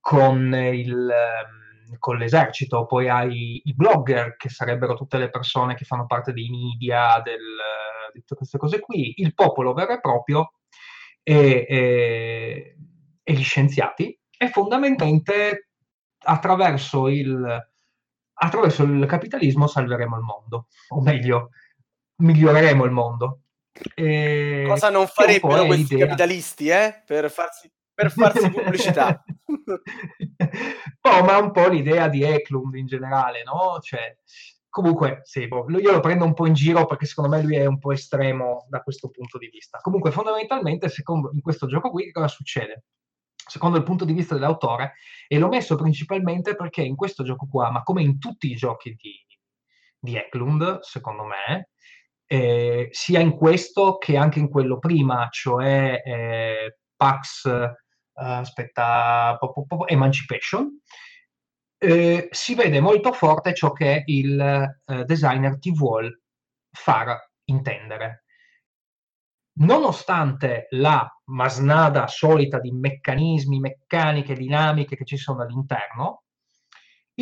[0.00, 5.84] con, il, ehm, con l'esercito, poi hai i blogger, che sarebbero tutte le persone che
[5.84, 7.40] fanno parte dei media, del,
[8.12, 10.52] di tutte queste cose qui, il popolo vero e proprio
[11.22, 12.76] e, e,
[13.22, 15.68] e gli scienziati, e fondamentalmente
[16.24, 17.70] attraverso il,
[18.34, 21.50] attraverso il capitalismo salveremo il mondo, o meglio,
[22.16, 23.40] miglioreremo il mondo.
[23.94, 26.06] E Cosa non farebbero questi l'idea.
[26.06, 27.02] capitalisti, eh?
[27.06, 29.22] Per farsi, per farsi pubblicità.
[29.46, 33.78] no, ma un po' l'idea di Eklund in generale, no?
[33.80, 34.18] Cioè,
[34.68, 37.64] comunque, sì, boh, io lo prendo un po' in giro perché secondo me lui è
[37.66, 39.78] un po' estremo da questo punto di vista.
[39.80, 42.84] Comunque, fondamentalmente, secondo, in questo gioco qui, cosa succede?
[43.44, 44.94] secondo il punto di vista dell'autore,
[45.28, 48.94] e l'ho messo principalmente perché in questo gioco qua, ma come in tutti i giochi
[48.94, 49.12] di,
[49.98, 51.70] di Eklund, secondo me,
[52.32, 57.74] eh, sia in questo che anche in quello prima, cioè eh, Pax, eh,
[58.14, 60.80] aspetta, po, po, po, Emancipation,
[61.76, 66.22] eh, si vede molto forte ciò che il eh, designer ti vuole
[66.70, 68.24] far intendere.
[69.58, 76.22] Nonostante la masnada solita di meccanismi, meccaniche, dinamiche che ci sono all'interno,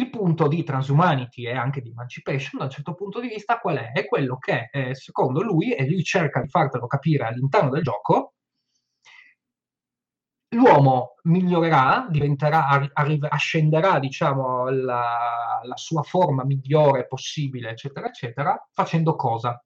[0.01, 3.77] il punto di Transhumanity e anche di Emancipation, da un certo punto di vista, qual
[3.79, 3.93] è?
[3.93, 8.35] È quello che, eh, secondo lui, e lui cerca di fartelo capire all'interno del gioco,
[10.53, 19.15] l'uomo migliorerà, diventerà, arri- ascenderà, diciamo, la, la sua forma migliore possibile, eccetera, eccetera, facendo
[19.17, 19.63] cosa?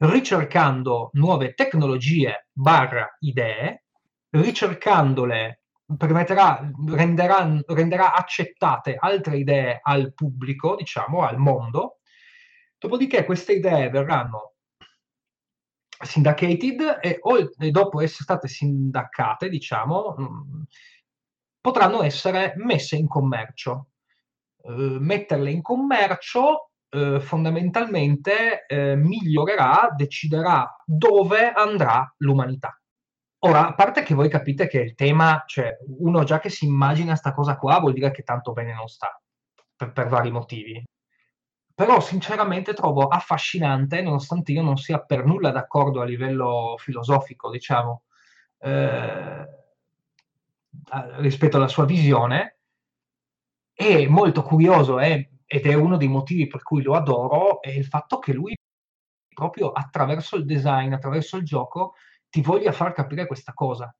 [0.00, 3.84] ricercando nuove tecnologie barra idee,
[4.30, 5.59] ricercandole
[5.96, 11.98] permetterà, renderà, renderà accettate altre idee al pubblico, diciamo, al mondo,
[12.78, 14.54] dopodiché queste idee verranno
[16.02, 17.20] syndicated e,
[17.58, 20.62] e dopo essere state sindacate, diciamo, mm,
[21.60, 23.88] potranno essere messe in commercio.
[24.62, 32.79] Uh, metterle in commercio eh, fondamentalmente eh, migliorerà, deciderà dove andrà l'umanità.
[33.42, 37.16] Ora, a parte che voi capite che il tema, cioè uno già che si immagina
[37.16, 39.18] sta cosa qua vuol dire che tanto bene non sta,
[39.76, 40.84] per, per vari motivi.
[41.74, 48.02] Però sinceramente trovo affascinante, nonostante io non sia per nulla d'accordo a livello filosofico, diciamo,
[48.58, 49.48] eh,
[51.18, 52.58] rispetto alla sua visione,
[53.72, 57.86] è molto curioso, è ed è uno dei motivi per cui lo adoro, è il
[57.86, 58.54] fatto che lui
[59.34, 61.94] proprio attraverso il design, attraverso il gioco,
[62.30, 63.94] ti voglia far capire questa cosa.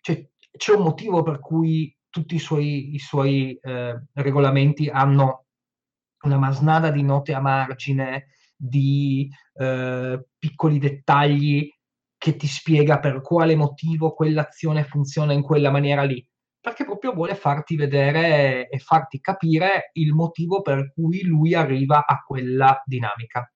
[0.00, 5.46] Cioè, c'è un motivo per cui tutti i suoi, i suoi eh, regolamenti hanno
[6.24, 11.70] una masnada di note a margine, di eh, piccoli dettagli
[12.18, 16.26] che ti spiega per quale motivo quell'azione funziona in quella maniera lì
[16.66, 22.24] perché proprio vuole farti vedere e farti capire il motivo per cui lui arriva a
[22.26, 23.48] quella dinamica.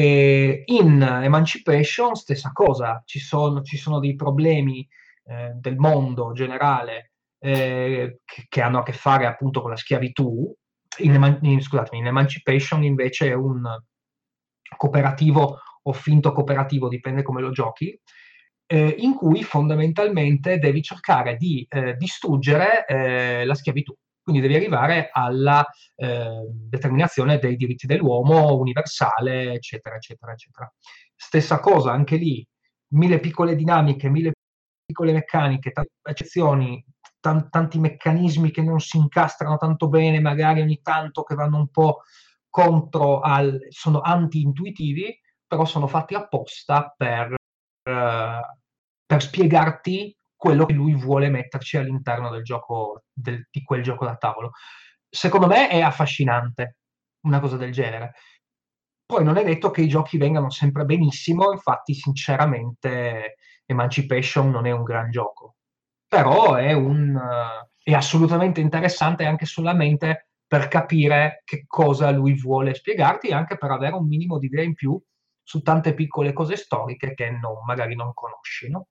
[0.00, 4.88] E in Emancipation, stessa cosa, ci sono, ci sono dei problemi
[5.24, 10.54] eh, del mondo generale eh, che, che, hanno a che fare appunto con la schiavitù.
[10.98, 13.64] In, in, scusatemi, in Emancipation invece è un
[14.76, 18.00] cooperativo o finto cooperativo, dipende come lo giochi,
[18.66, 23.92] eh, in cui fondamentalmente devi cercare di eh, distruggere eh, la schiavitù.
[24.28, 25.66] Quindi devi arrivare alla
[25.96, 30.70] eh, determinazione dei diritti dell'uomo universale, eccetera, eccetera, eccetera.
[31.16, 32.46] Stessa cosa anche lì,
[32.88, 34.32] mille piccole dinamiche, mille
[34.84, 36.84] piccole meccaniche, tante eccezioni,
[37.18, 41.68] t- tanti meccanismi che non si incastrano tanto bene, magari ogni tanto che vanno un
[41.68, 42.02] po'
[42.50, 47.34] contro al, sono anti-intuitivi, però sono fatti apposta per
[47.82, 54.16] per spiegarti quello che lui vuole metterci all'interno del gioco, del, di quel gioco da
[54.16, 54.52] tavolo.
[55.08, 56.76] Secondo me è affascinante
[57.22, 58.14] una cosa del genere.
[59.04, 63.36] Poi non è detto che i giochi vengano sempre benissimo, infatti sinceramente
[63.66, 65.56] Emancipation non è un gran gioco,
[66.06, 67.18] però è, un,
[67.82, 73.70] è assolutamente interessante anche solamente per capire che cosa lui vuole spiegarti e anche per
[73.70, 75.00] avere un minimo di idea in più
[75.42, 78.70] su tante piccole cose storiche che non, magari non conosci.
[78.70, 78.88] No?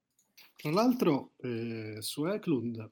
[0.57, 2.91] Tra l'altro, eh, su Eklund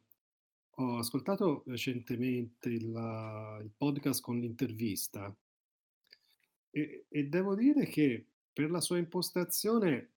[0.78, 5.36] ho ascoltato recentemente il, il podcast con l'intervista
[6.70, 10.11] e, e, devo dire che per la sua impostazione,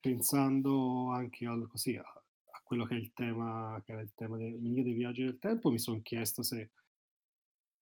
[0.00, 4.36] pensando anche al, così, a, a, quello che è il tema, che era il tema
[4.36, 6.72] del, mio dei viaggi del tempo, mi sono chiesto se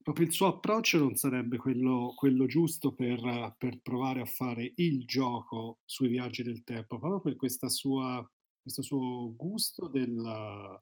[0.02, 5.06] proprio il suo approccio non sarebbe quello, quello giusto per, per, provare a fare il
[5.06, 8.28] gioco sui viaggi del tempo, proprio per questa sua,
[8.68, 10.80] questo suo gusto della,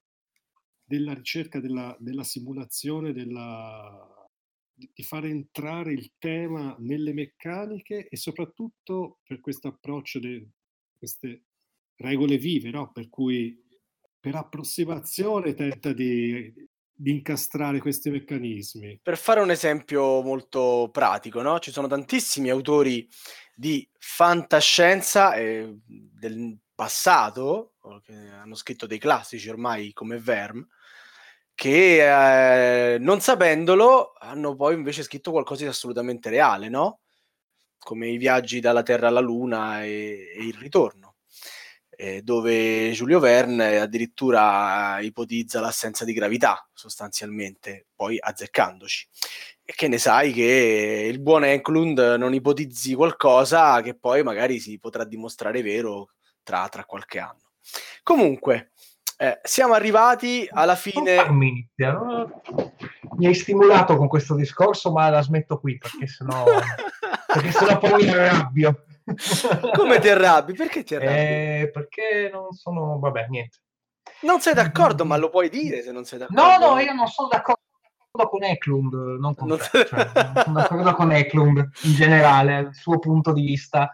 [0.85, 4.29] della ricerca, della, della simulazione, della,
[4.75, 10.45] di fare entrare il tema nelle meccaniche e soprattutto per questo approccio di
[10.99, 11.45] queste
[11.97, 12.91] regole vive, no?
[12.91, 13.57] per cui
[14.19, 16.53] per approssimazione tenta di,
[16.93, 18.99] di, incastrare questi meccanismi.
[19.01, 21.61] Per fare un esempio molto pratico, no?
[21.61, 23.09] ci sono tantissimi autori
[23.55, 27.73] di fantascienza e del passato,
[28.05, 30.65] che hanno scritto dei classici ormai come Verm,
[31.55, 37.01] che eh, non sapendolo hanno poi invece scritto qualcosa di assolutamente reale, no?
[37.79, 41.17] Come i viaggi dalla Terra alla Luna e, e il ritorno,
[41.91, 49.09] eh, dove Giulio Verne addirittura ipotizza l'assenza di gravità sostanzialmente, poi azzeccandoci.
[49.65, 54.79] E che ne sai che il buon Enklund non ipotizzi qualcosa che poi magari si
[54.79, 56.11] potrà dimostrare vero
[56.47, 57.41] tra, tra qualche anno.
[58.05, 58.71] Comunque,
[59.19, 61.29] eh, siamo arrivati alla fine.
[61.29, 66.45] Mi hai stimolato con questo discorso, ma la smetto qui perché sennò,
[67.27, 68.85] perché sennò poi mi arrabbio.
[69.75, 70.53] Come ti arrabbi?
[70.53, 71.19] Perché ti arrabbi?
[71.19, 73.01] Eh, perché non sono.
[73.01, 73.59] Vabbè, niente.
[74.21, 76.43] Non sei d'accordo, ma lo puoi dire se non sei d'accordo.
[76.43, 77.59] No, no, io non sono d'accordo
[78.25, 79.59] con Eklund, non con non...
[79.59, 80.11] Te, cioè,
[80.45, 83.93] sono d'accordo con Eklund in generale, il suo punto di vista.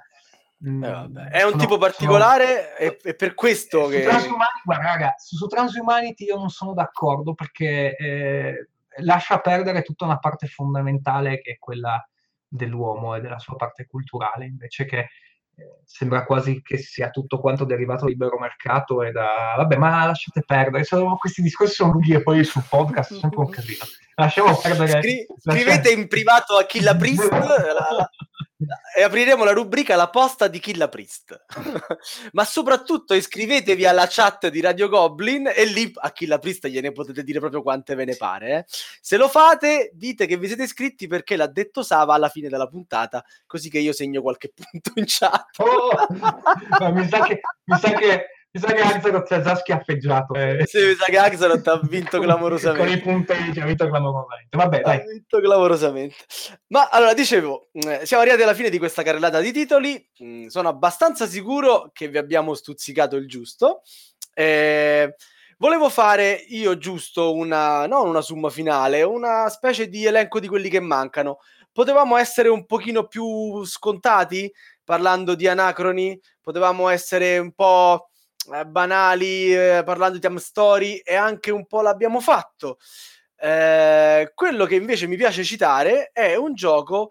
[0.64, 2.92] Eh, è un sono, tipo particolare sono...
[3.02, 4.02] e, per questo che...
[4.02, 10.04] Transumani, guarda, raga, su, su Transhumanity io non sono d'accordo perché eh, lascia perdere tutta
[10.04, 12.06] una parte fondamentale che è quella
[12.46, 17.64] dell'uomo e della sua parte culturale, invece che eh, sembra quasi che sia tutto quanto
[17.64, 19.54] derivato dal libero mercato e da...
[19.56, 23.40] Vabbè, ma lasciate perdere, sono, questi discorsi sono lunghi e poi sul podcast è sempre
[23.40, 23.84] un casino.
[24.14, 25.00] Lasciamo perdere...
[25.00, 28.08] Scri- scrivete in privato a Killa Priest la,
[28.96, 31.44] e apriremo la rubrica La posta di Killa Priest.
[32.32, 37.22] Ma soprattutto iscrivetevi alla chat di Radio Goblin e lì a Killa Priest gliene potete
[37.22, 38.58] dire proprio quante ve ne pare.
[38.58, 38.64] Eh.
[39.00, 42.66] Se lo fate, dite che vi siete iscritti perché l'ha detto Sava alla fine della
[42.66, 45.58] puntata, così che io segno qualche punto in chat.
[45.58, 45.90] Oh,
[46.92, 50.34] mi, sa che, mi sa che mi sa che Axelot si è già schiaffeggiato.
[50.34, 50.64] Eh.
[50.66, 52.86] Sì, mi sa che Axelot ha vinto clamorosamente.
[52.86, 54.56] Con i punteggi ha vinto clamorosamente.
[54.56, 54.96] Vabbè, dai.
[54.98, 56.16] Ha vinto clamorosamente.
[56.66, 60.06] Ma allora, dicevo, eh, siamo arrivati alla fine di questa carrellata di titoli.
[60.22, 63.80] Mm, sono abbastanza sicuro che vi abbiamo stuzzicato il giusto.
[64.34, 65.14] Eh,
[65.56, 70.68] volevo fare io giusto una, non una summa finale, una specie di elenco di quelli
[70.68, 71.38] che mancano.
[71.72, 74.52] Potevamo essere un pochino più scontati
[74.84, 76.20] parlando di anacroni?
[76.42, 78.08] Potevamo essere un po'
[78.52, 82.78] eh, banali eh, parlando di time story e anche un po' l'abbiamo fatto.
[83.36, 87.10] Eh, quello che invece mi piace citare è un gioco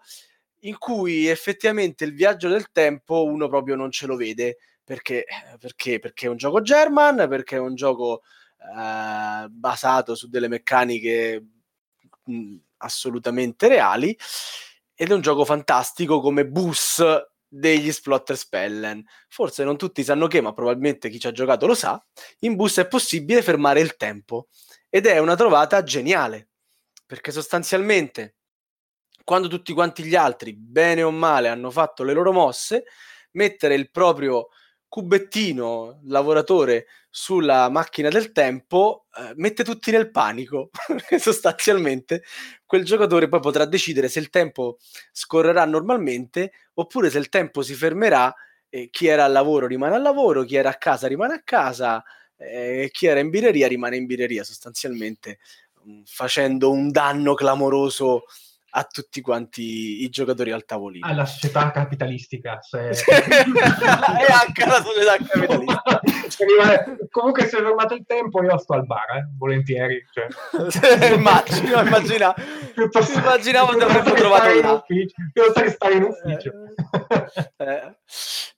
[0.60, 5.24] in cui effettivamente il viaggio del tempo uno proprio non ce lo vede perché,
[5.58, 8.22] perché, perché è un gioco German, perché è un gioco
[8.58, 11.44] eh, basato su delle meccaniche
[12.24, 14.16] mh, assolutamente reali
[14.94, 17.02] ed è un gioco fantastico come bus
[17.54, 19.04] degli Splotter Spellen.
[19.28, 22.02] Forse non tutti sanno che, ma probabilmente chi ci ha giocato lo sa,
[22.40, 24.48] in bus è possibile fermare il tempo
[24.88, 26.48] ed è una trovata geniale,
[27.06, 28.36] perché sostanzialmente
[29.24, 32.84] quando tutti quanti gli altri, bene o male, hanno fatto le loro mosse,
[33.32, 34.48] mettere il proprio
[34.88, 40.68] cubettino lavoratore sulla macchina del tempo eh, mette tutti nel panico
[41.18, 42.22] sostanzialmente
[42.66, 44.76] quel giocatore poi potrà decidere se il tempo
[45.10, 48.34] scorrerà normalmente oppure se il tempo si fermerà
[48.68, 52.02] e chi era al lavoro rimane al lavoro chi era a casa rimane a casa
[52.36, 55.38] e chi era in birreria rimane in birreria sostanzialmente
[55.86, 58.24] mm, facendo un danno clamoroso
[58.74, 61.06] a tutti quanti i giocatori al tavolino.
[61.06, 62.58] Alla società capitalistica.
[62.62, 62.88] Se...
[62.88, 66.00] e anche alla società capitalistica.
[67.10, 69.28] Comunque se è fermato il tempo io sto al bar, eh?
[69.36, 70.02] volentieri.
[70.10, 71.12] Cioè.
[71.12, 72.34] immagino, immagina...
[72.74, 75.14] Piuttosto, immaginavo che avremmo trovato in ufficio.
[75.32, 76.52] Piuttosto che stare in ufficio.
[77.58, 77.96] Eh, eh.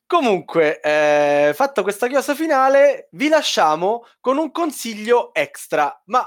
[0.07, 6.25] Comunque, eh, fatta questa chiosa finale, vi lasciamo con un consiglio extra, ma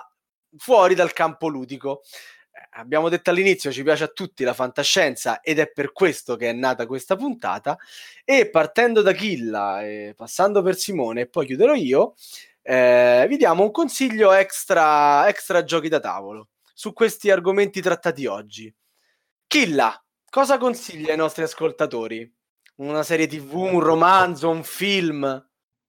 [0.57, 2.01] fuori dal campo ludico
[2.77, 6.53] abbiamo detto all'inizio, ci piace a tutti la fantascienza ed è per questo che è
[6.53, 7.77] nata questa puntata.
[8.23, 12.15] E partendo da Killa, e passando per Simone e poi chiuderò io,
[12.61, 18.73] eh, vi diamo un consiglio extra, extra giochi da tavolo su questi argomenti trattati oggi.
[19.47, 22.31] Killa, cosa consiglia ai nostri ascoltatori?
[22.77, 25.23] Una serie tv, un romanzo, un film?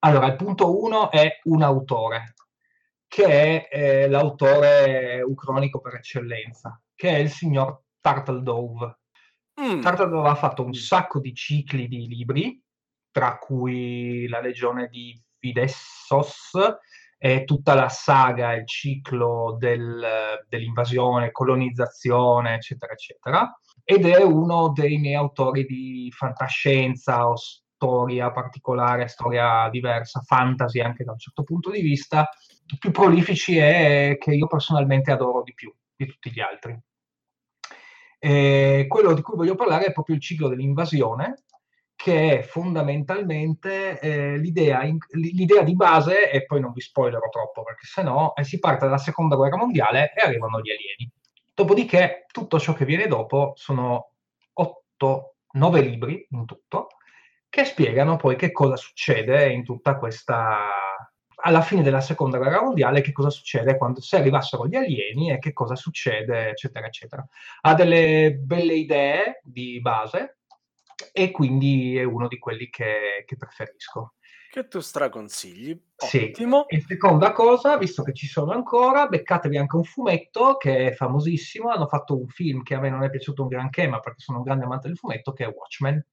[0.00, 2.34] Allora, il punto uno è un autore,
[3.08, 8.98] che è eh, l'autore ucronico per eccellenza, che è il signor Turtle Dove.
[9.60, 9.80] Mm.
[9.80, 12.62] Turtle Dove ha fatto un sacco di cicli di libri,
[13.10, 16.52] tra cui La Legione di Fidessos
[17.16, 23.58] e tutta la saga, il ciclo del, dell'invasione, colonizzazione, eccetera, eccetera.
[23.82, 31.04] Ed è uno dei miei autori di fantascienza o storia particolare, storia diversa, fantasy anche
[31.04, 32.28] da un certo punto di vista,
[32.78, 36.78] più prolifici e che io personalmente adoro di più di tutti gli altri.
[38.20, 41.44] E quello di cui voglio parlare è proprio il ciclo dell'invasione,
[41.94, 47.86] che è fondamentalmente eh, l'idea, l'idea, di base, e poi non vi spoilerò troppo perché
[47.86, 51.10] sennò eh, si parte dalla seconda guerra mondiale e arrivano gli alieni.
[51.54, 54.12] Dopodiché tutto ciò che viene dopo sono
[55.00, 56.88] 8-9 libri in tutto,
[57.48, 60.87] che spiegano poi che cosa succede in tutta questa
[61.48, 65.38] alla fine della seconda guerra mondiale che cosa succede quando se arrivassero gli alieni e
[65.38, 67.26] che cosa succede eccetera eccetera
[67.62, 70.40] ha delle belle idee di base
[71.12, 74.14] e quindi è uno di quelli che, che preferisco
[74.50, 76.24] che tu straconsigli sì.
[76.24, 80.92] ottimo e seconda cosa visto che ci sono ancora beccatevi anche un fumetto che è
[80.92, 84.20] famosissimo hanno fatto un film che a me non è piaciuto un granché ma perché
[84.20, 86.04] sono un grande amante del fumetto che è Watchmen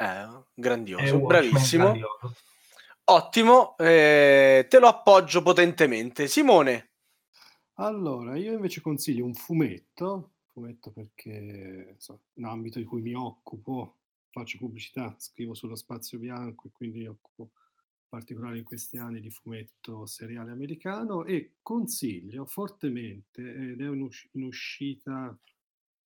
[0.00, 1.84] eh, grandioso, bravissimo.
[1.86, 2.36] Grandioso.
[3.10, 6.28] Ottimo, eh, te lo appoggio potentemente.
[6.28, 6.90] Simone.
[7.76, 13.96] Allora, io invece consiglio un fumetto, fumetto perché so, un ambito di cui mi occupo,
[14.28, 19.20] faccio pubblicità, scrivo sullo spazio bianco e quindi mi occupo in particolare in questi anni
[19.20, 25.34] di fumetto seriale americano e consiglio fortemente, ed è in uscita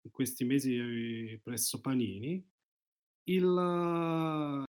[0.03, 2.49] in questi mesi eh, presso Panini,
[3.25, 4.65] il,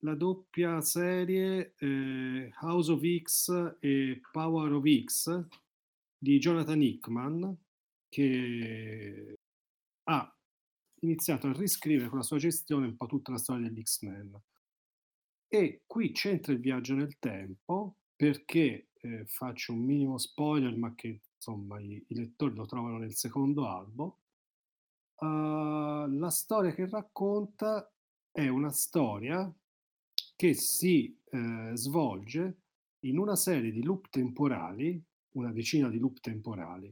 [0.00, 5.44] la doppia serie eh, House of X e Power of X
[6.16, 7.56] di Jonathan Hickman
[8.08, 9.38] che
[10.04, 10.36] ha
[11.00, 14.40] iniziato a riscrivere con la sua gestione un po' tutta la storia degli X-Men.
[15.48, 21.20] E qui c'entra il viaggio nel tempo perché eh, faccio un minimo spoiler, ma che
[21.34, 24.18] insomma i, i lettori lo trovano nel secondo albo
[25.20, 27.90] uh, la storia che racconta
[28.30, 29.52] è una storia
[30.40, 32.60] che si eh, svolge
[33.00, 34.98] in una serie di loop temporali,
[35.32, 36.90] una decina di loop temporali,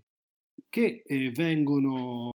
[0.68, 2.28] che eh, vengono,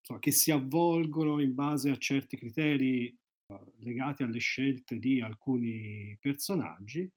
[0.00, 3.16] insomma, che si avvolgono in base a certi criteri
[3.46, 7.10] uh, legati alle scelte di alcuni personaggi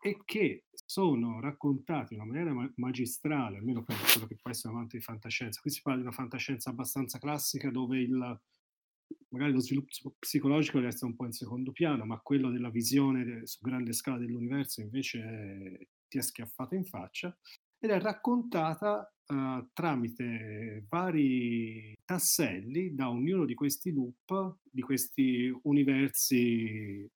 [0.00, 4.78] e che sono raccontati in una maniera magistrale, almeno per quello che può essere un
[4.78, 5.60] amante di fantascienza.
[5.60, 8.40] Qui si parla di una fantascienza abbastanza classica dove il,
[9.30, 13.58] magari lo sviluppo psicologico resta un po' in secondo piano, ma quello della visione su
[13.60, 17.36] grande scala dell'universo invece è, ti è schiaffato in faccia
[17.78, 27.08] ed è raccontata uh, tramite vari tasselli da ognuno di questi loop, di questi universi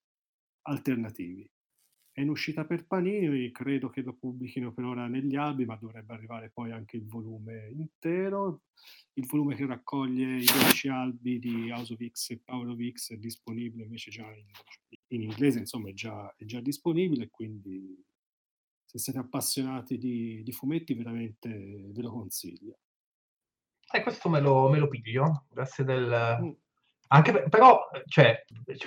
[0.62, 1.48] alternativi.
[2.14, 6.12] È in uscita per Panini, credo che lo pubblichino per ora negli albi, ma dovrebbe
[6.12, 8.64] arrivare poi anche il volume intero.
[9.14, 13.12] Il volume che raccoglie i 12 albi di House of X e Power of X
[13.12, 14.44] è disponibile invece già in,
[15.08, 18.04] in inglese, insomma è già, è già, disponibile, quindi
[18.84, 22.78] se siete appassionati di, di fumetti veramente ve lo consiglio.
[23.90, 26.50] E eh, questo me lo, me lo piglio, grazie del, mm.
[27.14, 28.42] Anche però, cioè,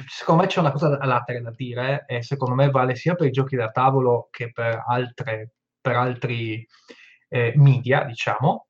[0.08, 3.32] secondo me c'è una cosa all'altra da dire e secondo me vale sia per i
[3.32, 6.66] giochi da tavolo che per, altre, per altri
[7.30, 8.66] eh, media, diciamo.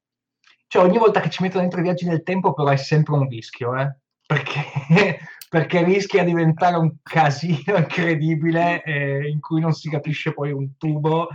[0.68, 3.30] Cioè, ogni volta che ci mettono dentro i viaggi nel tempo però è sempre un
[3.30, 3.96] rischio, eh?
[4.26, 4.62] Perché,
[5.50, 10.76] perché rischia di diventare un casino incredibile eh, in cui non si capisce poi un
[10.76, 11.30] tubo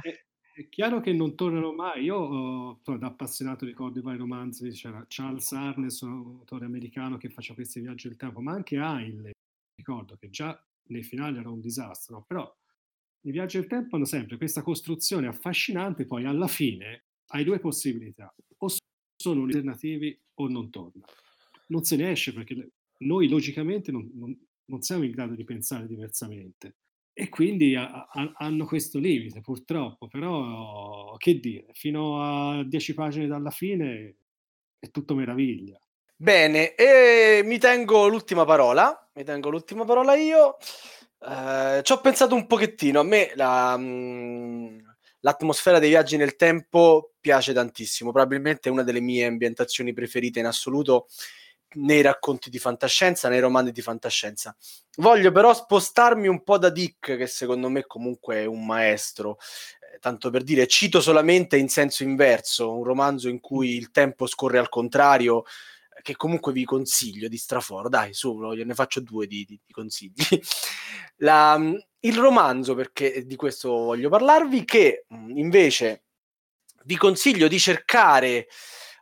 [0.60, 2.04] è chiaro che non tornano mai.
[2.04, 7.30] Io, uh, da appassionato, ricordo i vari romanzi, c'era Charles Arnes, un autore americano che
[7.30, 9.32] faceva questi viaggi del tempo, ma anche Heinlein,
[9.74, 12.24] ricordo che già nei finali era un disastro, no?
[12.26, 12.56] però
[13.22, 18.34] i viaggi del tempo hanno sempre questa costruzione affascinante, poi alla fine hai due possibilità,
[18.58, 18.68] o
[19.16, 21.06] sono alternativi o non torna.
[21.68, 25.86] Non se ne esce perché noi logicamente non, non, non siamo in grado di pensare
[25.86, 26.74] diversamente
[27.20, 33.26] e quindi a, a, hanno questo limite purtroppo, però che dire, fino a dieci pagine
[33.26, 34.16] dalla fine
[34.78, 35.78] è tutto meraviglia.
[36.16, 40.56] Bene, e mi tengo l'ultima parola, mi tengo l'ultima parola io.
[41.18, 43.00] Uh, ci ho pensato un pochettino.
[43.00, 44.78] A me la, mh, mm,
[45.20, 48.12] l'atmosfera dei viaggi nel tempo piace tantissimo.
[48.12, 51.06] Probabilmente è una delle mie ambientazioni preferite in assoluto
[51.74, 54.56] nei racconti di fantascienza, nei romanzi di fantascienza.
[54.96, 59.38] Voglio però spostarmi un po' da Dick, che secondo me comunque è un maestro.
[59.80, 64.26] Eh, tanto per dire, cito solamente in senso inverso, un romanzo in cui il tempo
[64.26, 65.44] scorre al contrario,
[65.96, 67.88] eh, che comunque vi consiglio di straforo.
[67.88, 70.14] Dai, su, ne faccio due di, di, di consigli.
[71.22, 76.04] La, mm, il romanzo, perché di questo voglio parlarvi, che mm, invece
[76.84, 78.48] vi consiglio di cercare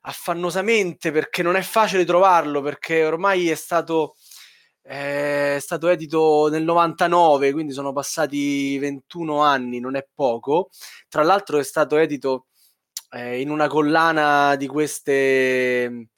[0.09, 4.17] affannosamente perché non è facile trovarlo, perché ormai è stato,
[4.83, 10.71] eh, è stato edito nel 99, quindi sono passati 21 anni, non è poco.
[11.09, 12.47] Tra l'altro è stato edito
[13.11, 16.09] eh, in una collana di queste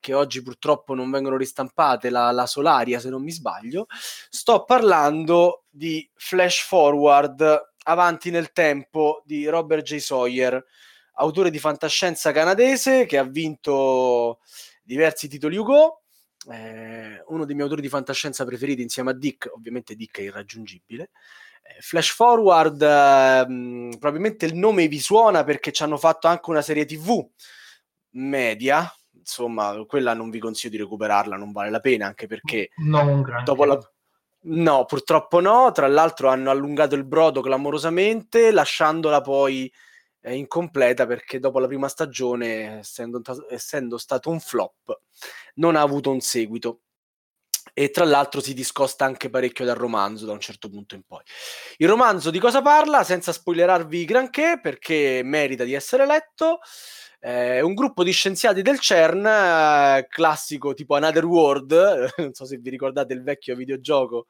[0.00, 3.86] che oggi purtroppo non vengono ristampate, la, la, Solaria se non mi sbaglio,
[4.30, 9.96] sto parlando di Flash Forward avanti nel tempo di Robert J.
[9.96, 10.64] Sawyer,
[11.16, 14.40] autore di fantascienza canadese che ha vinto
[14.82, 16.02] diversi titoli Hugo.
[16.50, 21.10] Eh, uno dei miei autori di fantascienza preferiti insieme a Dick, ovviamente Dick è irraggiungibile.
[21.62, 26.62] Eh, Flash Forward, eh, probabilmente il nome vi suona perché ci hanno fatto anche una
[26.62, 27.26] serie TV
[28.10, 32.70] media, insomma, quella non vi consiglio di recuperarla, non vale la pena, anche perché
[33.44, 33.78] dopo la...
[34.48, 39.70] No, purtroppo no, tra l'altro hanno allungato il brodo clamorosamente, lasciandola poi
[40.26, 45.02] eh, incompleta perché dopo la prima stagione, essendo, essendo stato un flop,
[45.54, 46.80] non ha avuto un seguito
[47.72, 51.20] e tra l'altro si discosta anche parecchio dal romanzo da un certo punto in poi.
[51.76, 53.04] Il romanzo di cosa parla?
[53.04, 56.58] Senza spoilerarvi granché perché merita di essere letto.
[57.20, 62.56] Eh, un gruppo di scienziati del CERN, eh, classico tipo Another World, non so se
[62.56, 64.26] vi ricordate il vecchio videogioco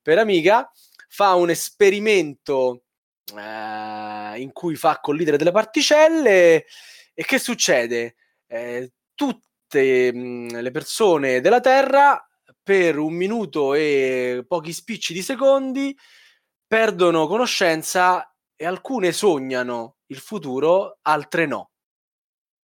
[0.00, 0.70] per Amiga,
[1.08, 2.82] fa un esperimento
[3.36, 6.66] eh, in cui fa collidere delle particelle
[7.14, 8.16] e che succede?
[8.46, 12.26] Eh, tutte mh, le persone della Terra
[12.62, 15.96] per un minuto e pochi spicci di secondi
[16.66, 21.70] perdono conoscenza e alcune sognano il futuro, altre no.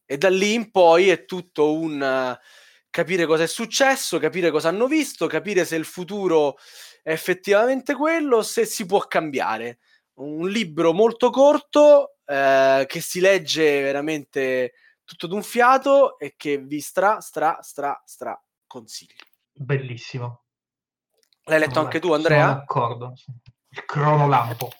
[0.07, 2.45] E da lì in poi è tutto un uh,
[2.89, 6.57] capire cosa è successo, capire cosa hanno visto, capire se il futuro
[7.03, 9.79] è effettivamente quello, se si può cambiare
[10.19, 14.73] un libro molto corto eh, che si legge veramente
[15.05, 19.25] tutto d'un fiato e che vi stra, stra, stra, stra consiglio.
[19.53, 20.43] Bellissimo.
[21.45, 22.45] L'hai letto sono anche tu, Andrea?
[22.45, 23.13] Sono d'accordo.
[23.71, 24.71] Il cronolampo.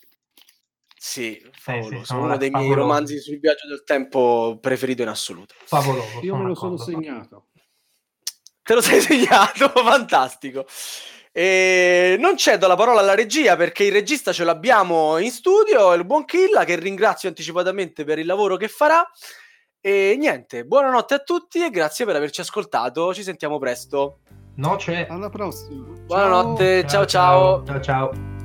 [0.95, 2.01] Sì, favoloso.
[2.01, 5.55] Eh sì, uno dei miei romanzi sul viaggio del tempo preferito in assoluto.
[5.65, 6.21] Favoloso.
[6.21, 7.47] Io me lo sono segnato.
[8.63, 9.69] Te lo sei segnato?
[9.71, 10.67] Fantastico.
[11.33, 16.05] E non cedo la parola alla regia perché il regista ce l'abbiamo in studio, il
[16.05, 19.09] buon Killa, che ringrazio anticipatamente per il lavoro che farà.
[19.81, 23.15] E niente, buonanotte a tutti e grazie per averci ascoltato.
[23.15, 24.21] Ci sentiamo presto.
[24.57, 25.07] No, c'è.
[25.09, 25.85] Alla prossima.
[26.07, 27.65] Buonanotte, ciao ciao.
[27.65, 28.13] Ciao ciao.
[28.13, 28.37] ciao.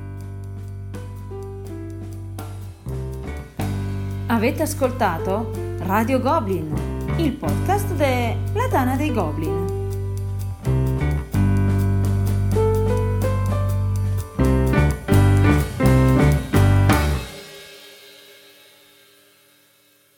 [4.28, 5.50] Avete ascoltato
[5.80, 9.83] Radio Goblin, il podcast della Tana dei Goblin.